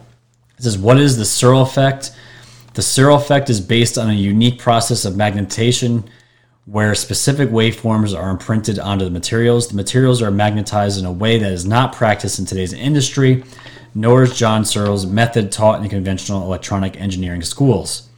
[0.58, 2.12] It says, What is the Searle effect?
[2.76, 6.04] The Searle effect is based on a unique process of magnetization
[6.66, 9.68] where specific waveforms are imprinted onto the materials.
[9.68, 13.44] The materials are magnetized in a way that is not practiced in today's industry,
[13.94, 18.10] nor is John Searle's method taught in conventional electronic engineering schools.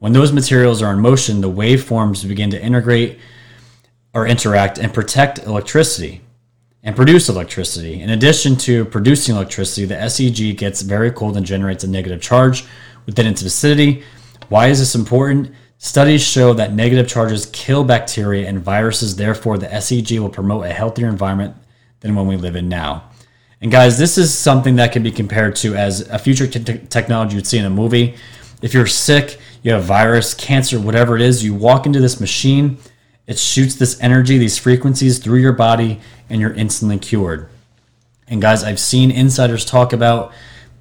[0.00, 3.20] When those materials are in motion, the waveforms begin to integrate
[4.12, 6.22] or interact and protect electricity
[6.82, 8.00] and produce electricity.
[8.00, 12.64] In addition to producing electricity, the SEG gets very cold and generates a negative charge
[13.06, 14.02] within its vicinity.
[14.48, 15.52] Why is this important?
[15.78, 20.72] Studies show that negative charges kill bacteria and viruses, therefore, the SEG will promote a
[20.72, 21.56] healthier environment
[22.00, 23.10] than one we live in now.
[23.60, 27.46] And guys, this is something that can be compared to as a future technology you'd
[27.46, 28.16] see in a movie.
[28.60, 32.78] If you're sick, you have virus, cancer, whatever it is, you walk into this machine,
[33.26, 37.48] it shoots this energy, these frequencies through your body, and you're instantly cured.
[38.26, 40.32] And guys, I've seen insiders talk about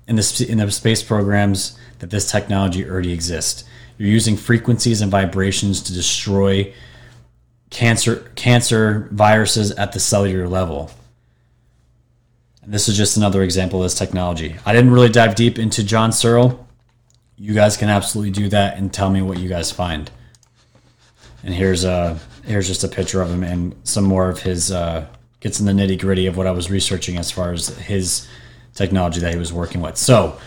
[0.08, 3.64] in the, in the space programs that this technology already exists.
[3.98, 6.74] You're using frequencies and vibrations to destroy
[7.70, 10.92] cancer cancer viruses at the cellular level.
[12.64, 14.56] And this is just another example of this technology.
[14.66, 16.68] I didn't really dive deep into John Searle.
[17.38, 20.10] You guys can absolutely do that and tell me what you guys find.
[21.44, 25.06] And here's a here's just a picture of him and some more of his uh,
[25.40, 28.28] gets in the nitty gritty of what I was researching as far as his
[28.74, 29.98] technology that he was working with.
[29.98, 30.40] So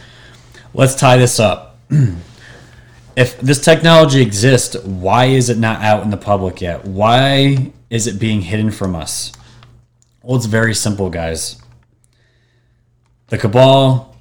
[0.75, 1.79] let's tie this up.
[3.17, 6.85] if this technology exists, why is it not out in the public yet?
[6.85, 9.33] Why is it being hidden from us?
[10.23, 11.61] Well, it's very simple, guys.
[13.29, 14.17] The cabal,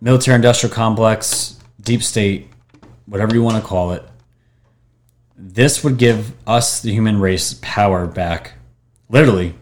[0.00, 2.48] military industrial complex, deep state,
[3.06, 4.02] whatever you want to call it,
[5.38, 8.54] this would give us, the human race, power back,
[9.08, 9.54] literally,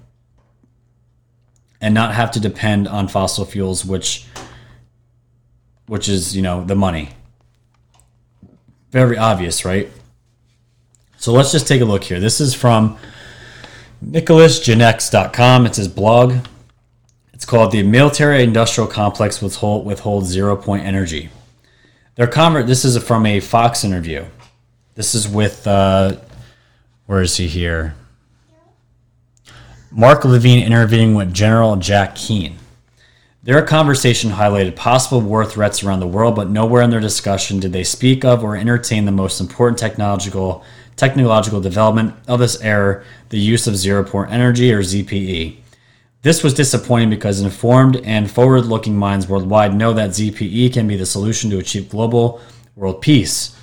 [1.81, 4.27] and not have to depend on fossil fuels, which
[5.87, 7.11] which is, you know, the money.
[8.91, 9.91] Very obvious, right?
[11.17, 12.21] So let's just take a look here.
[12.21, 12.99] This is from
[14.05, 15.67] nicholasgenex.com.
[15.67, 16.47] It's his blog.
[17.33, 21.31] It's called The Military Industrial Complex Withhold, Withholds Zero Point Energy.
[22.15, 24.25] Their convert, this is from a Fox interview.
[24.95, 26.17] This is with, uh,
[27.07, 27.97] where is he here?
[29.91, 32.57] Mark Levine interviewing with General Jack Keane.
[33.45, 37.75] Their conversation highlighted possible war threats around the world, but nowhere in their discussion did
[37.75, 40.65] they speak of or entertain the most important technological
[40.97, 45.57] technological development of this era, the use of zero point energy or ZPE.
[46.23, 50.97] This was disappointing because informed and forward looking minds worldwide know that ZPE can be
[50.97, 52.41] the solution to achieve global
[52.77, 53.55] world peace.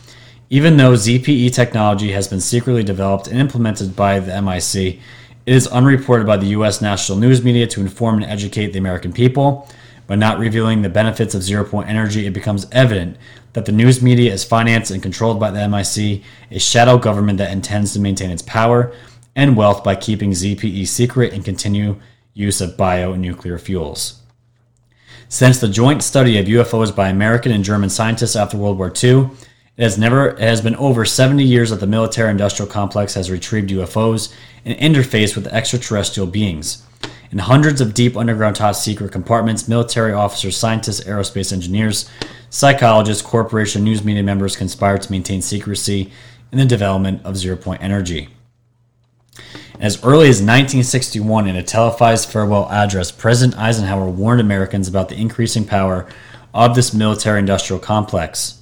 [0.51, 4.99] Even though ZPE technology has been secretly developed and implemented by the MIC,
[5.45, 6.81] it is unreported by the U.S.
[6.81, 9.67] national news media to inform and educate the American people.
[10.07, 13.17] By not revealing the benefits of zero point energy, it becomes evident
[13.53, 17.51] that the news media is financed and controlled by the MIC, a shadow government that
[17.51, 18.93] intends to maintain its power
[19.35, 21.99] and wealth by keeping ZPE secret and continue
[22.33, 24.21] use of bio and nuclear fuels.
[25.29, 29.29] Since the joint study of UFOs by American and German scientists after World War II,
[29.81, 33.31] it has never it has been over 70 years that the military industrial complex has
[33.31, 34.31] retrieved UFOs
[34.63, 36.85] and interfaced with extraterrestrial beings.
[37.31, 42.07] In hundreds of deep underground top secret compartments, military officers, scientists, aerospace engineers,
[42.51, 46.11] psychologists, corporation news media members conspired to maintain secrecy
[46.51, 48.29] in the development of zero point energy.
[49.79, 55.19] As early as 1961, in a televised farewell address, President Eisenhower warned Americans about the
[55.19, 56.07] increasing power
[56.53, 58.60] of this military industrial complex.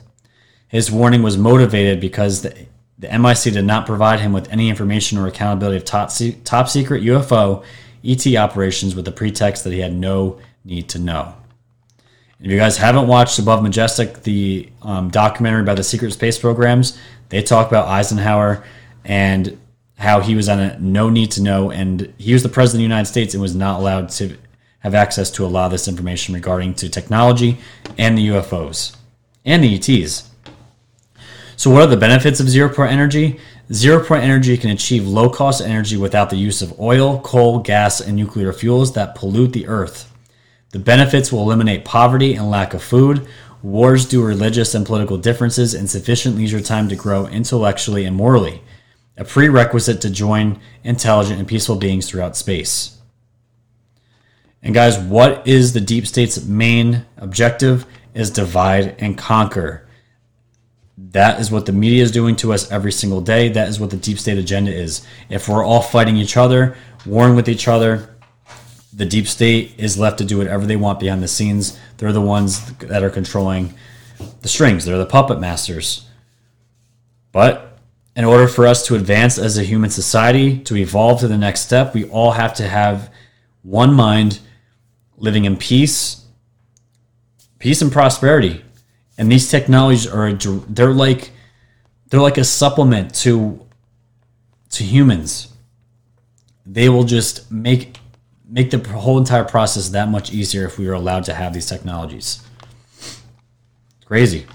[0.69, 2.55] His warning was motivated because the,
[2.97, 6.11] the MIC did not provide him with any information or accountability of top,
[6.45, 7.63] top secret UFO
[8.05, 11.35] ET operations with the pretext that he had no need to know.
[12.39, 16.97] If you guys haven't watched Above Majestic, the um, documentary about the secret space programs,
[17.27, 18.63] they talk about Eisenhower
[19.03, 19.59] and
[19.97, 22.79] how he was on a no need to know, and he was the president of
[22.79, 24.37] the United States and was not allowed to
[24.79, 27.57] have access to a lot of this information regarding to technology
[27.97, 28.95] and the UFOs
[29.43, 30.28] and the ETs.
[31.59, 33.37] So, what are the benefits of zero point energy?
[33.73, 37.99] Zero point energy can achieve low cost energy without the use of oil, coal, gas,
[37.99, 40.09] and nuclear fuels that pollute the earth.
[40.69, 43.27] The benefits will eliminate poverty and lack of food,
[43.61, 48.15] wars due to religious and political differences, and sufficient leisure time to grow intellectually and
[48.15, 48.61] morally,
[49.17, 53.01] a prerequisite to join intelligent and peaceful beings throughout space.
[54.63, 57.85] And guys, what is the deep state's main objective?
[58.13, 59.88] Is divide and conquer.
[61.11, 63.49] That is what the media is doing to us every single day.
[63.49, 65.05] That is what the deep state agenda is.
[65.29, 68.15] If we're all fighting each other, warring with each other,
[68.93, 71.79] the deep state is left to do whatever they want behind the scenes.
[71.97, 73.73] They're the ones that are controlling
[74.41, 76.05] the strings, they're the puppet masters.
[77.31, 77.77] But
[78.15, 81.61] in order for us to advance as a human society, to evolve to the next
[81.61, 83.11] step, we all have to have
[83.61, 84.39] one mind,
[85.17, 86.25] living in peace,
[87.59, 88.63] peace and prosperity.
[89.19, 91.31] And these technologies are they're like
[92.07, 93.63] they're like a supplement to
[94.71, 95.53] to humans.
[96.65, 97.99] They will just make
[98.47, 101.65] make the whole entire process that much easier if we were allowed to have these
[101.65, 102.41] technologies.
[104.05, 104.47] Crazy.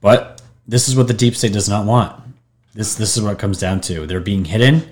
[0.00, 2.18] But this is what the deep state does not want.
[2.72, 4.06] This this is what it comes down to.
[4.06, 4.88] They're being hidden.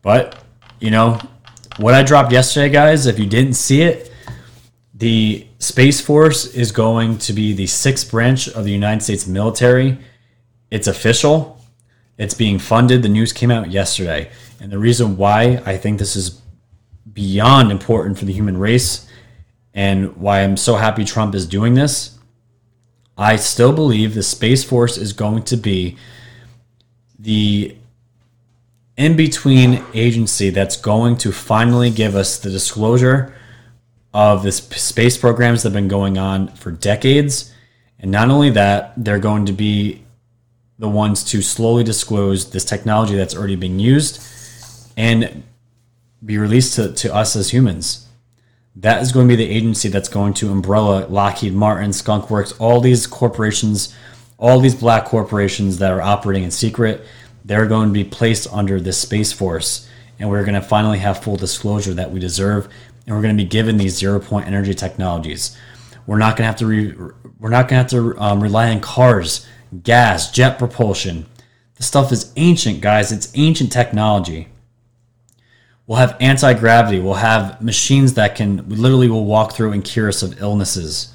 [0.00, 0.42] But,
[0.78, 1.20] you know,
[1.78, 4.11] what I dropped yesterday, guys, if you didn't see it,
[5.02, 9.98] the Space Force is going to be the sixth branch of the United States military.
[10.70, 11.60] It's official.
[12.18, 13.02] It's being funded.
[13.02, 14.30] The news came out yesterday.
[14.60, 16.40] And the reason why I think this is
[17.12, 19.08] beyond important for the human race
[19.74, 22.16] and why I'm so happy Trump is doing this,
[23.18, 25.96] I still believe the Space Force is going to be
[27.18, 27.76] the
[28.96, 33.34] in between agency that's going to finally give us the disclosure
[34.14, 37.52] of the space programs that have been going on for decades.
[37.98, 40.04] And not only that, they're going to be
[40.78, 44.20] the ones to slowly disclose this technology that's already being used
[44.96, 45.42] and
[46.24, 48.08] be released to, to us as humans.
[48.76, 52.80] That is going to be the agency that's going to umbrella Lockheed Martin, Skunkworks, all
[52.80, 53.94] these corporations,
[54.38, 57.04] all these black corporations that are operating in secret.
[57.44, 59.88] They're going to be placed under this Space Force.
[60.18, 62.68] And we're going to finally have full disclosure that we deserve
[63.06, 65.56] and we're going to be given these zero point energy technologies.
[66.06, 66.94] We're not going to have to re,
[67.38, 69.46] we're not going to have to um, rely on cars,
[69.82, 71.26] gas, jet propulsion.
[71.76, 73.12] The stuff is ancient, guys.
[73.12, 74.48] It's ancient technology.
[75.86, 77.00] We'll have anti gravity.
[77.00, 81.12] We'll have machines that can we literally will walk through and cure us of illnesses.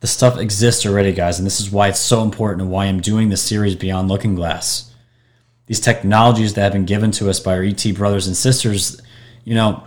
[0.00, 3.00] The stuff exists already, guys, and this is why it's so important and why I'm
[3.00, 4.94] doing this series Beyond Looking Glass.
[5.66, 9.00] These technologies that have been given to us by our ET brothers and sisters,
[9.44, 9.84] you know,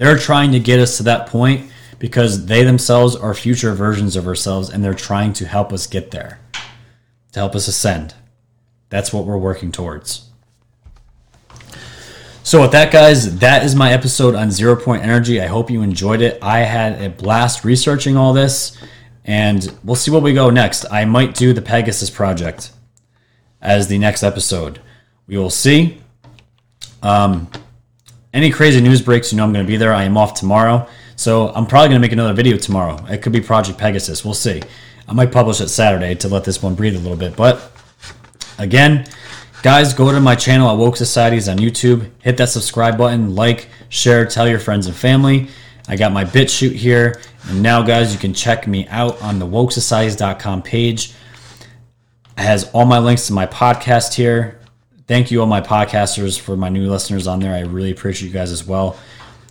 [0.00, 4.26] they're trying to get us to that point because they themselves are future versions of
[4.26, 6.40] ourselves and they're trying to help us get there,
[7.32, 8.14] to help us ascend.
[8.88, 10.30] That's what we're working towards.
[12.42, 15.38] So, with that, guys, that is my episode on zero point energy.
[15.38, 16.38] I hope you enjoyed it.
[16.40, 18.78] I had a blast researching all this,
[19.26, 20.86] and we'll see where we go next.
[20.90, 22.72] I might do the Pegasus project
[23.60, 24.80] as the next episode.
[25.26, 26.00] We will see.
[27.02, 27.50] Um,
[28.32, 29.92] any crazy news breaks, you know I'm going to be there.
[29.92, 30.86] I am off tomorrow.
[31.16, 33.04] So I'm probably going to make another video tomorrow.
[33.06, 34.24] It could be Project Pegasus.
[34.24, 34.62] We'll see.
[35.08, 37.36] I might publish it Saturday to let this one breathe a little bit.
[37.36, 37.72] But
[38.58, 39.06] again,
[39.62, 42.08] guys, go to my channel at Woke Societies on YouTube.
[42.20, 45.48] Hit that subscribe button, like, share, tell your friends and family.
[45.88, 47.20] I got my BitChute here.
[47.48, 51.12] And now, guys, you can check me out on the wokesocieties.com page.
[52.38, 54.59] It has all my links to my podcast here.
[55.10, 57.52] Thank you, all my podcasters, for my new listeners on there.
[57.52, 58.96] I really appreciate you guys as well.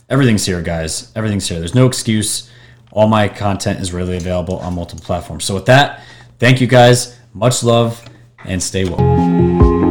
[0.10, 1.12] Everything's here, guys.
[1.18, 1.60] Everything's here.
[1.60, 2.50] There's no excuse.
[2.94, 5.44] All my content is readily available on multiple platforms.
[5.44, 6.02] So, with that,
[6.38, 7.20] thank you guys.
[7.34, 8.02] Much love
[8.46, 9.89] and stay woke.